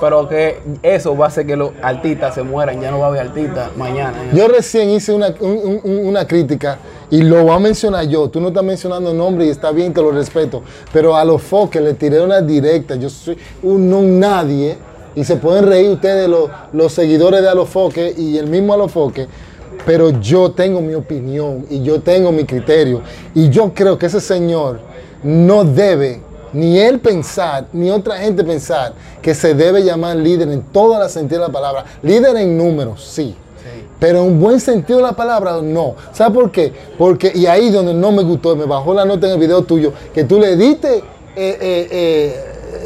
Pero 0.00 0.26
que 0.26 0.58
eso 0.82 1.14
va 1.14 1.26
a 1.26 1.28
hacer 1.28 1.46
que 1.46 1.54
los 1.56 1.72
artistas 1.82 2.34
se 2.34 2.42
mueran. 2.42 2.80
Ya 2.80 2.90
no 2.90 2.98
va 3.00 3.04
a 3.04 3.08
haber 3.10 3.20
artistas 3.20 3.68
mañana. 3.76 4.14
Yo 4.32 4.48
recién 4.48 4.88
hice 4.88 5.12
una, 5.12 5.28
un- 5.40 5.80
un- 5.84 6.06
una 6.08 6.26
crítica 6.26 6.78
y 7.10 7.20
lo 7.22 7.42
voy 7.44 7.52
a 7.54 7.58
mencionar 7.58 8.06
yo. 8.06 8.28
Tú 8.30 8.40
no 8.40 8.48
estás 8.48 8.64
mencionando 8.64 9.12
nombre 9.12 9.44
y 9.44 9.50
está 9.50 9.70
bien, 9.72 9.92
te 9.92 10.00
lo 10.00 10.10
respeto. 10.10 10.62
Pero 10.90 11.14
a 11.14 11.24
los 11.24 11.42
foques 11.42 11.82
le 11.82 11.92
tiré 11.94 12.18
una 12.22 12.40
directa. 12.40 12.94
Yo 12.96 13.10
soy 13.10 13.36
un, 13.62 13.92
un 13.92 14.18
nadie 14.18 14.78
y 15.14 15.24
se 15.24 15.36
pueden 15.36 15.66
reír 15.66 15.90
ustedes, 15.90 16.28
los, 16.28 16.50
los 16.72 16.92
seguidores 16.92 17.42
de 17.42 17.48
Alofoque 17.48 18.14
y 18.16 18.38
el 18.38 18.46
mismo 18.46 18.74
Alofoque. 18.74 19.26
Pero 19.86 20.10
yo 20.20 20.50
tengo 20.52 20.80
mi 20.80 20.94
opinión 20.94 21.66
y 21.70 21.82
yo 21.82 22.00
tengo 22.00 22.32
mi 22.32 22.44
criterio. 22.44 23.02
Y 23.34 23.48
yo 23.48 23.72
creo 23.72 23.98
que 23.98 24.06
ese 24.06 24.20
señor 24.20 24.80
no 25.22 25.64
debe 25.64 26.20
ni 26.52 26.78
él 26.78 26.98
pensar, 26.98 27.66
ni 27.72 27.90
otra 27.90 28.18
gente 28.18 28.42
pensar 28.44 28.92
que 29.22 29.34
se 29.34 29.54
debe 29.54 29.82
llamar 29.82 30.16
líder 30.16 30.48
en 30.48 30.62
toda 30.62 30.98
la 30.98 31.08
sentido 31.08 31.40
de 31.40 31.46
la 31.48 31.52
palabra. 31.52 31.84
Líder 32.02 32.36
en 32.36 32.56
números, 32.56 33.04
sí. 33.04 33.34
Pero 33.98 34.24
en 34.24 34.40
buen 34.40 34.58
sentido 34.60 34.98
de 34.98 35.04
la 35.04 35.12
palabra, 35.12 35.60
no. 35.62 35.94
¿Sabes 36.12 36.34
por 36.34 36.50
qué? 36.50 36.72
Porque, 36.96 37.30
y 37.34 37.46
ahí 37.46 37.70
donde 37.70 37.92
no 37.92 38.10
me 38.10 38.22
gustó, 38.22 38.56
me 38.56 38.64
bajó 38.64 38.94
la 38.94 39.04
nota 39.04 39.26
en 39.26 39.34
el 39.34 39.38
video 39.38 39.62
tuyo, 39.62 39.92
que 40.14 40.24
tú 40.24 40.40
le 40.40 40.56
diste, 40.56 40.96
eh, 40.96 41.02
eh, 41.36 41.88
eh, 41.90 42.44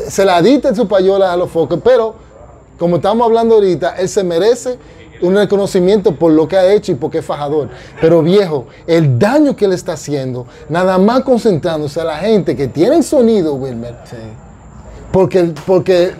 se 0.08 0.24
la 0.24 0.40
diste 0.42 0.68
en 0.68 0.76
su 0.76 0.86
payola 0.88 1.32
a 1.32 1.36
los 1.36 1.50
focos, 1.50 1.78
pero 1.82 2.14
como 2.78 2.96
estamos 2.96 3.26
hablando 3.26 3.54
ahorita, 3.56 3.96
él 3.98 4.08
se 4.08 4.24
merece 4.24 4.78
un 5.22 5.36
reconocimiento 5.36 6.14
por 6.16 6.32
lo 6.32 6.46
que 6.48 6.56
ha 6.56 6.72
hecho 6.72 6.92
y 6.92 6.96
porque 6.96 7.18
es 7.18 7.24
fajador. 7.24 7.68
Pero 8.00 8.20
viejo, 8.22 8.66
el 8.86 9.18
daño 9.18 9.54
que 9.56 9.68
le 9.68 9.74
está 9.76 9.92
haciendo, 9.92 10.46
nada 10.68 10.98
más 10.98 11.22
concentrándose 11.22 12.00
a 12.00 12.04
la 12.04 12.16
gente 12.18 12.56
que 12.56 12.66
tiene 12.68 13.02
sonido, 13.02 13.54
Wilmer, 13.54 13.94
Sí. 14.10 14.16
porque, 15.12 15.52
porque 15.66 16.14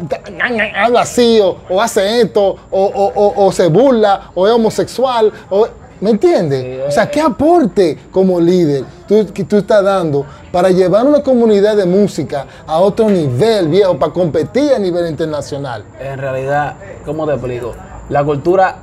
habla 0.77 1.01
así 1.01 1.41
o, 1.41 1.57
o 1.69 1.83
hace 1.83 2.21
esto 2.23 2.41
o, 2.71 2.85
o- 2.85 3.13
o- 3.15 3.47
o 3.47 3.53
se 3.53 3.67
burla 3.67 4.31
o 4.35 4.47
es 4.47 4.53
homosexual. 4.55 5.33
O, 5.51 5.67
¿Me 6.05 6.11
entiendes? 6.11 6.83
o 6.87 6.91
sea, 6.91 7.11
¿qué 7.11 7.19
aporte 7.19 7.99
como 8.11 8.39
líder 8.39 8.85
tú, 9.09 9.27
que 9.33 9.43
tú 9.45 9.57
estás 9.57 9.83
dando 9.83 10.27
para 10.53 10.69
llevar 10.69 11.07
una 11.07 11.23
comunidad 11.23 11.79
de 11.79 11.87
música 11.87 12.45
a 12.67 12.79
otro 12.79 13.09
nivel, 13.09 13.69
viejo, 13.69 13.99
para 13.99 14.13
competir 14.13 14.75
a 14.75 14.79
nivel 14.79 15.09
internacional? 15.09 15.83
En 15.99 16.19
realidad, 16.19 16.77
¿cómo 17.07 17.25
te 17.25 17.33
explico? 17.33 17.73
La 18.11 18.23
cultura, 18.23 18.81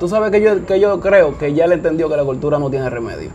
tú 0.00 0.08
sabes 0.08 0.30
que 0.30 0.40
yo, 0.40 0.64
que 0.64 0.80
yo 0.80 0.98
creo 0.98 1.36
que 1.36 1.52
ya 1.52 1.66
él 1.66 1.72
entendió 1.72 2.08
que 2.08 2.16
la 2.16 2.24
cultura 2.24 2.58
no 2.58 2.70
tiene 2.70 2.88
remedio. 2.88 3.28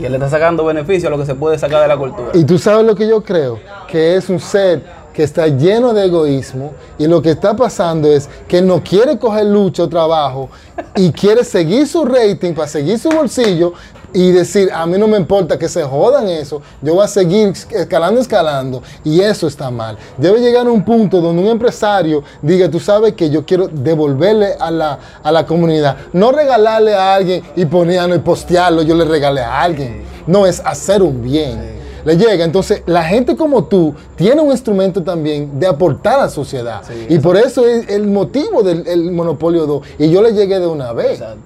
Y 0.00 0.04
él 0.04 0.10
le 0.10 0.18
está 0.18 0.28
sacando 0.28 0.64
beneficio 0.64 1.06
a 1.06 1.12
lo 1.12 1.18
que 1.18 1.26
se 1.26 1.36
puede 1.36 1.60
sacar 1.60 1.82
de 1.82 1.86
la 1.86 1.96
cultura. 1.96 2.30
Y 2.34 2.42
tú 2.42 2.58
sabes 2.58 2.84
lo 2.84 2.96
que 2.96 3.06
yo 3.06 3.22
creo, 3.22 3.60
que 3.86 4.16
es 4.16 4.28
un 4.28 4.40
ser 4.40 4.82
que 5.16 5.22
está 5.22 5.46
lleno 5.48 5.94
de 5.94 6.04
egoísmo 6.04 6.72
y 6.98 7.06
lo 7.06 7.22
que 7.22 7.30
está 7.30 7.56
pasando 7.56 8.06
es 8.06 8.28
que 8.46 8.60
no 8.60 8.84
quiere 8.84 9.18
coger 9.18 9.46
lucha 9.46 9.84
o 9.84 9.88
trabajo 9.88 10.50
y 10.94 11.10
quiere 11.10 11.42
seguir 11.42 11.88
su 11.88 12.04
rating 12.04 12.52
para 12.52 12.68
seguir 12.68 12.98
su 12.98 13.08
bolsillo 13.08 13.72
y 14.12 14.30
decir, 14.30 14.70
a 14.70 14.84
mí 14.84 14.98
no 14.98 15.08
me 15.08 15.16
importa 15.16 15.58
que 15.58 15.70
se 15.70 15.82
jodan 15.84 16.28
eso, 16.28 16.60
yo 16.82 16.94
voy 16.94 17.04
a 17.04 17.08
seguir 17.08 17.54
escalando, 17.70 18.20
escalando 18.20 18.82
y 19.04 19.20
eso 19.20 19.46
está 19.46 19.70
mal. 19.70 19.96
Debe 20.18 20.38
llegar 20.38 20.66
a 20.66 20.70
un 20.70 20.84
punto 20.84 21.22
donde 21.22 21.42
un 21.42 21.48
empresario 21.48 22.22
diga, 22.42 22.70
tú 22.70 22.78
sabes 22.78 23.14
que 23.14 23.30
yo 23.30 23.46
quiero 23.46 23.68
devolverle 23.68 24.52
a 24.60 24.70
la, 24.70 24.98
a 25.22 25.32
la 25.32 25.46
comunidad, 25.46 25.96
no 26.12 26.30
regalarle 26.30 26.94
a 26.94 27.14
alguien 27.14 27.42
y 27.56 27.64
ponerlo 27.64 28.14
y 28.14 28.18
postearlo, 28.18 28.82
yo 28.82 28.94
le 28.94 29.06
regalé 29.06 29.40
a 29.40 29.62
alguien, 29.62 30.04
no 30.26 30.44
es 30.44 30.60
hacer 30.60 31.02
un 31.02 31.22
bien 31.22 31.75
le 32.06 32.16
llega. 32.16 32.44
Entonces, 32.44 32.84
la 32.86 33.02
gente 33.02 33.36
como 33.36 33.64
tú 33.64 33.92
tiene 34.14 34.40
un 34.40 34.52
instrumento 34.52 35.02
también 35.02 35.58
de 35.58 35.66
aportar 35.66 36.20
a 36.20 36.22
la 36.22 36.28
sociedad. 36.28 36.82
Sí, 36.86 37.06
y 37.08 37.18
por 37.18 37.36
eso 37.36 37.66
es 37.66 37.88
el 37.88 38.06
motivo 38.06 38.62
del 38.62 38.86
el 38.86 39.10
Monopolio 39.10 39.66
2. 39.66 39.86
Y 39.98 40.10
yo 40.10 40.22
le 40.22 40.32
llegué 40.32 40.60
de 40.60 40.68
una 40.68 40.92
vez. 40.92 41.20
Exacto. 41.20 41.40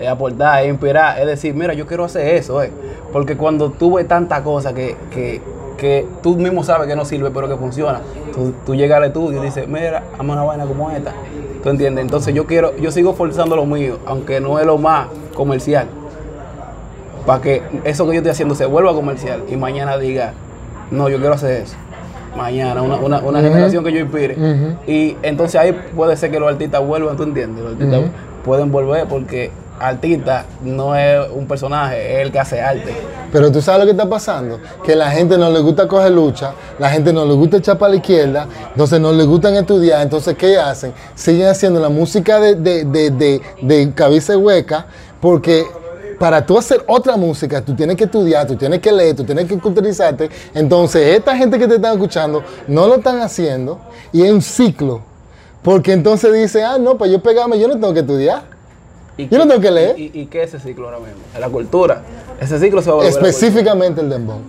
Es 0.00 0.08
aportar, 0.08 0.64
es 0.64 0.70
inspirar, 0.70 1.18
es 1.20 1.26
decir, 1.26 1.54
mira, 1.54 1.72
yo 1.72 1.86
quiero 1.86 2.04
hacer 2.04 2.34
eso, 2.34 2.62
eh. 2.62 2.70
Porque 3.12 3.36
cuando 3.36 3.70
tú 3.70 3.94
ves 3.94 4.08
tanta 4.08 4.42
cosa 4.42 4.74
que, 4.74 4.96
que, 5.10 5.40
que 5.78 6.06
tú 6.22 6.36
mismo 6.36 6.64
sabes 6.64 6.86
que 6.86 6.96
no 6.96 7.04
sirve, 7.04 7.30
pero 7.30 7.48
que 7.48 7.56
funciona, 7.56 8.00
tú, 8.34 8.52
tú 8.64 8.74
llegas 8.74 8.98
al 8.98 9.04
estudio 9.04 9.42
y 9.42 9.46
dices, 9.46 9.68
mira, 9.68 10.02
hazme 10.18 10.32
una 10.32 10.44
vaina 10.44 10.66
como 10.66 10.90
esta. 10.90 11.12
¿Tú 11.62 11.70
entiendes? 11.70 12.02
Entonces 12.02 12.34
yo 12.34 12.46
quiero, 12.46 12.76
yo 12.76 12.90
sigo 12.90 13.14
forzando 13.14 13.56
lo 13.56 13.66
mío, 13.66 13.98
aunque 14.06 14.40
no 14.40 14.58
es 14.58 14.66
lo 14.66 14.76
más 14.78 15.08
comercial. 15.34 15.88
Para 17.26 17.42
que 17.42 17.62
eso 17.84 18.06
que 18.06 18.12
yo 18.12 18.18
estoy 18.18 18.30
haciendo 18.30 18.54
se 18.54 18.66
vuelva 18.66 18.94
comercial 18.94 19.42
y 19.48 19.56
mañana 19.56 19.98
diga, 19.98 20.32
no, 20.90 21.08
yo 21.08 21.18
quiero 21.18 21.34
hacer 21.34 21.62
eso. 21.62 21.74
Mañana, 22.36 22.82
una, 22.82 22.96
una, 22.96 23.18
una 23.20 23.40
generación 23.40 23.82
que 23.82 23.92
yo 23.92 24.00
inspire. 24.00 24.36
Y 24.86 25.16
entonces 25.22 25.60
ahí 25.60 25.72
puede 25.94 26.16
ser 26.16 26.30
que 26.30 26.38
los 26.38 26.50
artistas 26.50 26.86
vuelvan, 26.86 27.16
¿tú 27.16 27.24
entiendes? 27.24 27.64
Los 27.64 27.72
artistas 27.72 28.00
pueden 28.44 28.70
volver 28.70 29.06
porque 29.08 29.50
artista 29.80 30.44
no 30.62 30.94
es 30.94 31.20
un 31.34 31.46
personaje, 31.46 32.14
es 32.14 32.26
el 32.26 32.32
que 32.32 32.38
hace 32.38 32.60
arte. 32.60 32.94
Pero 33.32 33.50
tú 33.50 33.60
sabes 33.60 33.80
lo 33.80 33.84
que 33.86 33.90
está 33.90 34.08
pasando, 34.08 34.58
que 34.84 34.94
la 34.94 35.10
gente 35.10 35.36
no 35.36 35.50
le 35.50 35.60
gusta 35.60 35.88
coger 35.88 36.12
lucha, 36.12 36.52
la 36.78 36.88
gente 36.90 37.12
no 37.12 37.24
le 37.26 37.34
gusta 37.34 37.58
echar 37.58 37.76
para 37.76 37.90
la 37.90 37.96
izquierda, 37.96 38.46
entonces 38.70 39.00
no 39.00 39.12
le 39.12 39.24
gustan 39.24 39.54
estudiar, 39.54 40.02
entonces 40.02 40.34
¿qué 40.36 40.56
hacen? 40.56 40.92
Siguen 41.14 41.48
haciendo 41.48 41.80
la 41.80 41.88
música 41.88 42.38
de, 42.40 42.54
de, 42.54 42.84
de, 42.84 43.10
de, 43.10 43.40
de 43.60 43.92
cabeza 43.92 44.38
hueca, 44.38 44.86
porque 45.20 45.66
para 46.18 46.44
tú 46.44 46.56
hacer 46.58 46.82
otra 46.86 47.16
música, 47.16 47.60
tú 47.62 47.74
tienes 47.74 47.96
que 47.96 48.04
estudiar, 48.04 48.46
tú 48.46 48.56
tienes 48.56 48.80
que 48.80 48.90
leer, 48.92 49.14
tú 49.16 49.24
tienes 49.24 49.46
que 49.46 49.58
culturizarte, 49.58 50.30
entonces 50.54 51.16
esta 51.16 51.36
gente 51.36 51.58
que 51.58 51.66
te 51.68 51.76
está 51.76 51.92
escuchando 51.92 52.42
no 52.68 52.86
lo 52.86 52.96
están 52.96 53.20
haciendo 53.20 53.78
y 54.12 54.22
es 54.22 54.32
un 54.32 54.42
ciclo, 54.42 55.00
porque 55.62 55.92
entonces 55.92 56.32
dice, 56.32 56.62
ah, 56.64 56.78
no, 56.78 56.96
pues 56.96 57.10
yo 57.10 57.20
pegarme, 57.20 57.58
yo 57.58 57.68
no 57.68 57.74
tengo 57.74 57.92
que 57.92 58.00
estudiar. 58.00 58.42
¿Y 59.18 59.28
Yo 59.28 59.38
no 59.38 59.48
tengo 59.48 59.60
que 59.62 59.70
leer. 59.70 59.98
¿Y, 59.98 60.10
y 60.12 60.26
qué 60.26 60.42
es 60.42 60.52
ese 60.52 60.68
ciclo 60.68 60.86
ahora 60.86 60.98
mismo? 60.98 61.22
La 61.40 61.48
cultura. 61.48 62.02
Ese 62.38 62.58
ciclo 62.60 62.82
se 62.82 62.90
va 62.90 62.94
a 62.94 62.96
volver 62.96 63.12
la 63.14 63.18
Específicamente 63.18 64.00
el 64.02 64.10
dembow. 64.10 64.40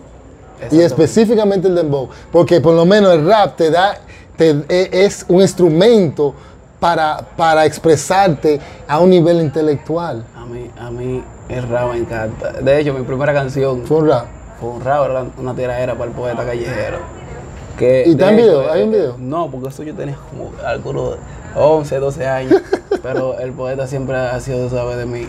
Y 0.71 0.81
específicamente 0.81 1.67
el 1.69 1.75
dembow, 1.75 2.09
porque 2.31 2.59
por 2.59 2.73
lo 2.73 2.85
menos 2.85 3.13
el 3.13 3.25
rap 3.25 3.55
te 3.55 3.71
da, 3.71 3.97
te- 4.35 4.63
e- 4.67 4.89
es 4.91 5.23
un 5.29 5.41
instrumento 5.41 6.33
para, 6.79 7.25
para 7.35 7.65
expresarte 7.65 8.59
a 8.87 8.99
un 8.99 9.09
nivel 9.09 9.41
intelectual. 9.41 10.23
A 10.35 10.45
mí, 10.45 10.69
a 10.79 10.91
mí 10.91 11.23
el 11.49 11.67
rap 11.67 11.91
me 11.91 11.97
encanta. 11.97 12.53
De 12.53 12.79
hecho, 12.79 12.93
mi 12.93 13.03
primera 13.03 13.33
canción 13.33 13.83
Fue 13.85 13.97
un 13.97 14.09
rap. 14.09 14.25
fue 14.59 14.69
un 14.69 14.81
rap, 14.81 15.09
era 15.09 15.25
una 15.37 15.55
tiradera 15.55 15.93
para 15.93 16.05
el 16.05 16.15
poeta 16.15 16.45
callejero. 16.45 16.97
Que, 17.77 18.03
¿Y 18.07 18.11
está 18.11 18.31
en 18.31 18.37
video? 18.37 18.71
¿Hay 18.71 18.83
un 18.83 18.93
eh, 18.93 18.97
video? 18.97 19.15
No, 19.19 19.49
porque 19.51 19.69
eso 19.69 19.83
yo 19.83 19.93
tenía 19.93 20.17
como 20.29 20.51
algunos 20.65 21.17
11, 21.55 21.99
12 21.99 22.27
años. 22.27 22.61
pero 23.03 23.39
el 23.39 23.51
poeta 23.53 23.87
siempre 23.87 24.17
ha 24.17 24.39
sido, 24.39 24.69
¿sabes? 24.69 24.97
De 24.97 25.05
mi, 25.05 25.27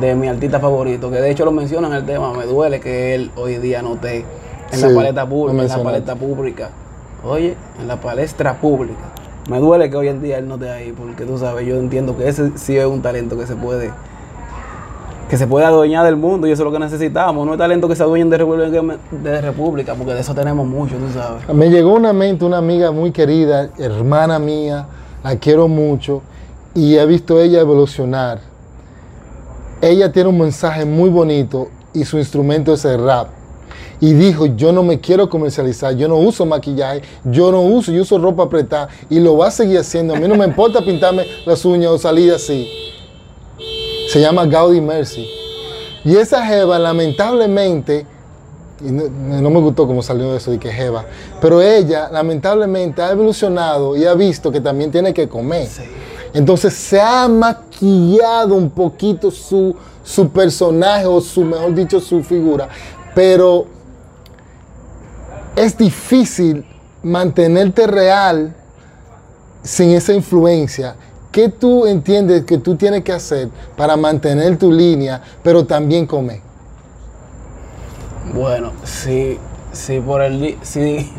de 0.00 0.14
mi 0.14 0.28
artista 0.28 0.58
favorito. 0.58 1.10
Que 1.10 1.20
de 1.20 1.30
hecho 1.30 1.44
lo 1.44 1.52
mencionan 1.52 1.92
en 1.92 1.98
el 1.98 2.06
tema. 2.06 2.32
Me 2.32 2.46
duele 2.46 2.80
que 2.80 3.14
él 3.14 3.30
hoy 3.36 3.58
día 3.58 3.82
no 3.82 3.94
esté 3.94 4.24
en 4.72 4.78
Sí, 4.78 4.88
la 4.88 4.94
paleta 4.94 5.28
pública. 5.28 5.62
En 5.62 5.68
la 5.68 5.82
paleta 5.82 6.16
pública. 6.16 6.70
Oye, 7.24 7.56
en 7.78 7.88
la 7.88 7.96
palestra 8.00 8.54
pública. 8.54 9.00
Me 9.48 9.58
duele 9.58 9.90
que 9.90 9.96
hoy 9.96 10.08
en 10.08 10.22
día 10.22 10.38
él 10.38 10.48
no 10.48 10.54
esté 10.54 10.70
ahí. 10.70 10.92
Porque 10.92 11.24
tú 11.24 11.38
sabes, 11.38 11.66
yo 11.66 11.76
entiendo 11.76 12.16
que 12.16 12.28
ese 12.28 12.56
sí 12.56 12.76
es 12.76 12.86
un 12.86 13.02
talento 13.02 13.38
que 13.38 13.46
se 13.46 13.56
puede 13.56 13.92
que 15.28 15.38
se 15.38 15.46
pueda 15.46 15.68
adueñar 15.68 16.04
del 16.04 16.16
mundo 16.16 16.46
y 16.46 16.52
eso 16.52 16.62
es 16.62 16.64
lo 16.66 16.72
que 16.72 16.78
necesitamos. 16.78 17.46
No 17.46 17.52
es 17.52 17.58
talento 17.58 17.88
que 17.88 17.96
se 17.96 18.02
adueñen 18.02 18.30
de 18.30 18.38
república, 18.38 18.98
de 19.10 19.40
república, 19.40 19.94
porque 19.94 20.14
de 20.14 20.20
eso 20.20 20.34
tenemos 20.34 20.66
mucho, 20.66 20.96
tú 20.96 21.10
sabes. 21.12 21.48
Me 21.52 21.70
llegó 21.70 21.94
una 21.94 22.12
mente 22.12 22.44
una 22.44 22.58
amiga 22.58 22.90
muy 22.90 23.10
querida, 23.10 23.70
hermana 23.78 24.38
mía, 24.38 24.86
la 25.22 25.36
quiero 25.36 25.66
mucho 25.66 26.22
y 26.74 26.96
he 26.96 27.06
visto 27.06 27.40
ella 27.40 27.60
evolucionar. 27.60 28.40
Ella 29.80 30.12
tiene 30.12 30.28
un 30.28 30.38
mensaje 30.38 30.84
muy 30.84 31.10
bonito 31.10 31.68
y 31.92 32.04
su 32.04 32.18
instrumento 32.18 32.74
es 32.74 32.84
el 32.84 33.04
rap. 33.04 33.28
Y 34.00 34.12
dijo, 34.12 34.46
yo 34.46 34.72
no 34.72 34.82
me 34.82 35.00
quiero 35.00 35.28
comercializar, 35.28 35.96
yo 35.96 36.08
no 36.08 36.16
uso 36.16 36.44
maquillaje, 36.46 37.02
yo 37.24 37.50
no 37.52 37.62
uso, 37.62 37.92
yo 37.92 38.02
uso 38.02 38.18
ropa 38.18 38.44
apretada 38.44 38.88
y 39.08 39.20
lo 39.20 39.36
va 39.36 39.48
a 39.48 39.50
seguir 39.50 39.78
haciendo. 39.78 40.14
A 40.14 40.18
mí 40.18 40.28
no 40.28 40.34
me 40.34 40.44
importa 40.44 40.84
pintarme 40.84 41.26
las 41.46 41.64
uñas 41.64 41.90
o 41.90 41.98
salir 41.98 42.32
así. 42.32 42.68
Se 44.08 44.20
llama 44.20 44.46
Gaudi 44.46 44.80
Mercy. 44.80 45.26
Y 46.04 46.16
esa 46.16 46.44
jeva, 46.46 46.78
lamentablemente, 46.78 48.06
y 48.84 48.90
no, 48.90 49.08
no 49.08 49.50
me 49.50 49.60
gustó 49.60 49.86
cómo 49.86 50.02
salió 50.02 50.36
eso 50.36 50.50
de 50.50 50.58
que 50.58 50.70
jeva, 50.70 51.06
pero 51.40 51.62
ella, 51.62 52.10
lamentablemente, 52.10 53.00
ha 53.00 53.12
evolucionado 53.12 53.96
y 53.96 54.04
ha 54.04 54.14
visto 54.14 54.52
que 54.52 54.60
también 54.60 54.90
tiene 54.90 55.14
que 55.14 55.28
comer. 55.28 55.68
Entonces 56.34 56.74
se 56.74 57.00
ha 57.00 57.28
maquillado 57.28 58.56
un 58.56 58.68
poquito 58.68 59.30
su, 59.30 59.74
su 60.02 60.28
personaje 60.28 61.06
o 61.06 61.20
su, 61.20 61.44
mejor 61.44 61.74
dicho, 61.74 62.00
su 62.00 62.22
figura. 62.22 62.68
Pero 63.14 63.66
es 65.56 65.76
difícil 65.76 66.64
mantenerte 67.02 67.86
real 67.86 68.54
sin 69.62 69.90
esa 69.90 70.12
influencia. 70.12 70.96
¿Qué 71.30 71.48
tú 71.48 71.86
entiendes 71.86 72.44
que 72.44 72.58
tú 72.58 72.76
tienes 72.76 73.02
que 73.02 73.12
hacer 73.12 73.48
para 73.76 73.96
mantener 73.96 74.56
tu 74.56 74.70
línea, 74.70 75.20
pero 75.42 75.64
también 75.64 76.06
comer? 76.06 76.40
Bueno, 78.32 78.72
si, 78.84 79.38
si 79.72 80.00
por 80.00 80.22
el 80.22 80.56
si, 80.62 81.12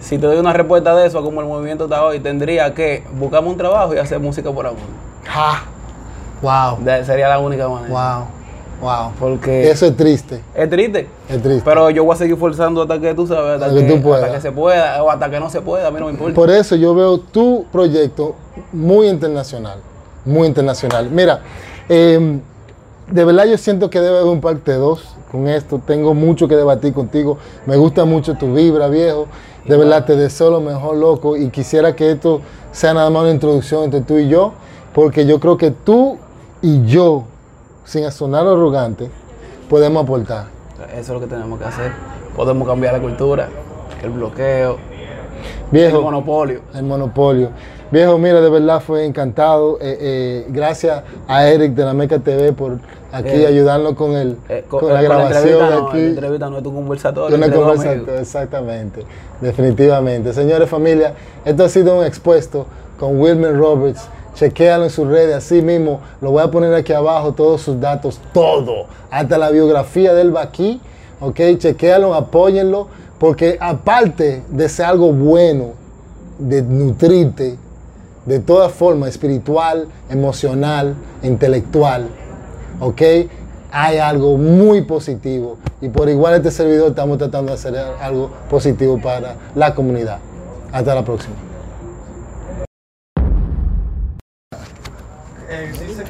si 0.00 0.18
te 0.18 0.26
doy 0.26 0.38
una 0.38 0.52
respuesta 0.52 0.94
de 0.96 1.06
eso, 1.06 1.22
como 1.22 1.40
el 1.40 1.46
movimiento 1.46 1.84
está 1.84 2.04
hoy, 2.04 2.20
tendría 2.20 2.74
que 2.74 3.04
buscarme 3.18 3.48
un 3.48 3.56
trabajo 3.56 3.94
y 3.94 3.98
hacer 3.98 4.18
música 4.18 4.50
por 4.52 4.66
amor. 4.66 4.80
¡Ja! 5.24 5.62
¡Wow! 6.42 6.84
De- 6.84 7.04
sería 7.04 7.28
la 7.28 7.38
única 7.38 7.68
manera. 7.68 7.92
¡Wow! 8.18 8.26
¡Wow! 8.80 9.12
Porque 9.18 9.70
Eso 9.70 9.86
es 9.86 9.96
triste, 9.96 10.40
es 10.54 10.70
triste. 10.70 11.06
es 11.28 11.42
triste. 11.42 11.62
Pero 11.64 11.90
yo 11.90 12.04
voy 12.04 12.14
a 12.14 12.16
seguir 12.16 12.36
forzando 12.36 12.82
hasta 12.82 12.98
que 12.98 13.14
tú 13.14 13.26
sabes, 13.26 13.54
hasta, 13.54 13.66
Hasta 13.66 13.78
que 13.80 13.86
que, 13.86 13.92
tú 13.94 14.02
puedas. 14.02 14.22
hasta 14.24 14.34
que 14.36 14.40
se 14.40 14.52
pueda, 14.52 15.02
o 15.02 15.10
hasta 15.10 15.30
que 15.30 15.38
no 15.38 15.50
se 15.50 15.60
pueda, 15.60 15.88
a 15.88 15.90
mí 15.90 16.00
no 16.00 16.06
me 16.06 16.12
importa. 16.12 16.34
Por 16.34 16.50
eso 16.50 16.76
yo 16.76 16.94
veo 16.94 17.18
tu 17.20 17.66
proyecto 17.70 18.34
muy 18.72 19.08
internacional, 19.08 19.80
muy 20.24 20.48
internacional. 20.48 21.10
Mira, 21.10 21.40
eh, 21.88 22.38
de 23.10 23.24
verdad 23.24 23.44
yo 23.46 23.58
siento 23.58 23.90
que 23.90 24.00
debe 24.00 24.18
haber 24.18 24.30
un 24.32 24.40
parte 24.40 24.72
2 24.72 25.16
con 25.30 25.48
esto. 25.48 25.80
Tengo 25.86 26.14
mucho 26.14 26.48
que 26.48 26.56
debatir 26.56 26.92
contigo. 26.94 27.38
Me 27.66 27.76
gusta 27.76 28.04
mucho 28.04 28.34
tu 28.34 28.54
vibra, 28.54 28.88
viejo. 28.88 29.26
De 29.66 29.76
verdad 29.76 30.04
te 30.04 30.16
deseo 30.16 30.50
lo 30.50 30.60
mejor, 30.60 30.96
loco. 30.96 31.36
Y 31.36 31.50
quisiera 31.50 31.94
que 31.94 32.12
esto 32.12 32.40
sea 32.72 32.94
nada 32.94 33.10
más 33.10 33.22
una 33.22 33.30
introducción 33.32 33.84
entre 33.84 34.00
tú 34.00 34.16
y 34.16 34.28
yo, 34.28 34.52
porque 34.94 35.26
yo 35.26 35.38
creo 35.38 35.56
que 35.56 35.70
tú 35.70 36.18
y 36.62 36.84
yo, 36.86 37.24
sin 37.90 38.08
sonar 38.12 38.46
arrogante, 38.46 39.10
podemos 39.68 40.04
aportar. 40.04 40.46
Eso 40.92 41.00
es 41.00 41.08
lo 41.08 41.20
que 41.20 41.26
tenemos 41.26 41.58
que 41.58 41.64
hacer. 41.64 41.90
Podemos 42.36 42.68
cambiar 42.68 42.92
la 42.94 43.00
cultura, 43.00 43.48
el 44.00 44.10
bloqueo, 44.10 44.74
el 44.74 44.78
Viejo, 45.72 46.00
monopolio. 46.00 46.60
el 46.72 46.84
monopolio. 46.84 47.50
Viejo, 47.90 48.16
mira, 48.16 48.40
de 48.40 48.48
verdad 48.48 48.80
fue 48.80 49.04
encantado. 49.04 49.78
Eh, 49.80 49.98
eh, 50.00 50.46
gracias 50.50 51.02
a 51.26 51.48
Eric 51.48 51.72
de 51.72 51.84
la 51.84 51.92
Meca 51.92 52.20
TV 52.20 52.52
por 52.52 52.78
aquí 53.10 53.30
Eh, 53.30 53.46
ayudarnos 53.48 53.94
con, 53.94 54.12
el, 54.12 54.38
con, 54.68 54.86
la 54.92 55.02
grabación 55.02 55.58
no, 55.58 55.88
aquí. 55.88 55.98
La 55.98 56.08
entrevista 56.10 56.48
no 56.48 56.58
es 56.58 56.62
tu 56.62 56.72
conversatorio. 56.72 57.36
Una 57.36 57.46
amigos. 57.46 57.84
exactamente, 58.20 59.04
definitivamente. 59.40 60.32
Señores, 60.32 60.68
familia, 60.68 61.14
esto 61.44 61.64
ha 61.64 61.68
sido 61.68 61.98
un 61.98 62.04
expuesto 62.04 62.66
con 63.00 63.20
Wilmer 63.20 63.56
Roberts. 63.56 64.08
Chequéalo 64.34 64.84
en 64.84 64.90
sus 64.90 65.08
redes, 65.08 65.34
así 65.34 65.60
mismo 65.60 66.00
lo 66.20 66.30
voy 66.30 66.42
a 66.42 66.50
poner 66.50 66.72
aquí 66.74 66.92
abajo, 66.92 67.32
todos 67.32 67.62
sus 67.62 67.80
datos, 67.80 68.20
todo, 68.32 68.86
hasta 69.10 69.38
la 69.38 69.50
biografía 69.50 70.14
del 70.14 70.36
aquí, 70.36 70.80
ok, 71.20 71.40
chequéalo, 71.58 72.14
apóyenlo, 72.14 72.88
porque 73.18 73.58
aparte 73.60 74.42
de 74.48 74.68
ser 74.68 74.86
algo 74.86 75.12
bueno, 75.12 75.72
de 76.38 76.62
nutrirte, 76.62 77.58
de 78.24 78.38
toda 78.38 78.68
forma, 78.68 79.08
espiritual, 79.08 79.88
emocional, 80.08 80.94
intelectual, 81.22 82.08
¿ok? 82.80 83.02
Hay 83.72 83.98
algo 83.98 84.36
muy 84.36 84.82
positivo 84.82 85.58
y 85.80 85.88
por 85.88 86.08
igual 86.08 86.34
este 86.34 86.50
servidor 86.50 86.88
estamos 86.88 87.18
tratando 87.18 87.52
de 87.52 87.58
hacer 87.58 87.76
algo 87.76 88.30
positivo 88.48 89.00
para 89.00 89.36
la 89.54 89.74
comunidad. 89.74 90.18
Hasta 90.72 90.94
la 90.94 91.04
próxima. 91.04 91.49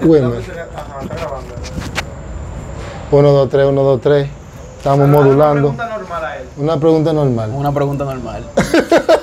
1, 0.02 0.32
2, 3.10 3.48
3, 3.48 3.66
1, 3.66 3.82
2, 3.82 4.00
3. 4.00 4.30
Estamos 4.78 5.08
modulando. 5.08 5.68
Una 5.68 5.76
pregunta 5.76 5.98
normal 5.98 6.24
a 6.24 6.36
él. 6.38 6.48
Una 6.56 6.80
pregunta 6.80 7.12
normal. 7.12 7.50
Una 7.54 7.72
pregunta 7.72 8.04
normal. 8.04 8.44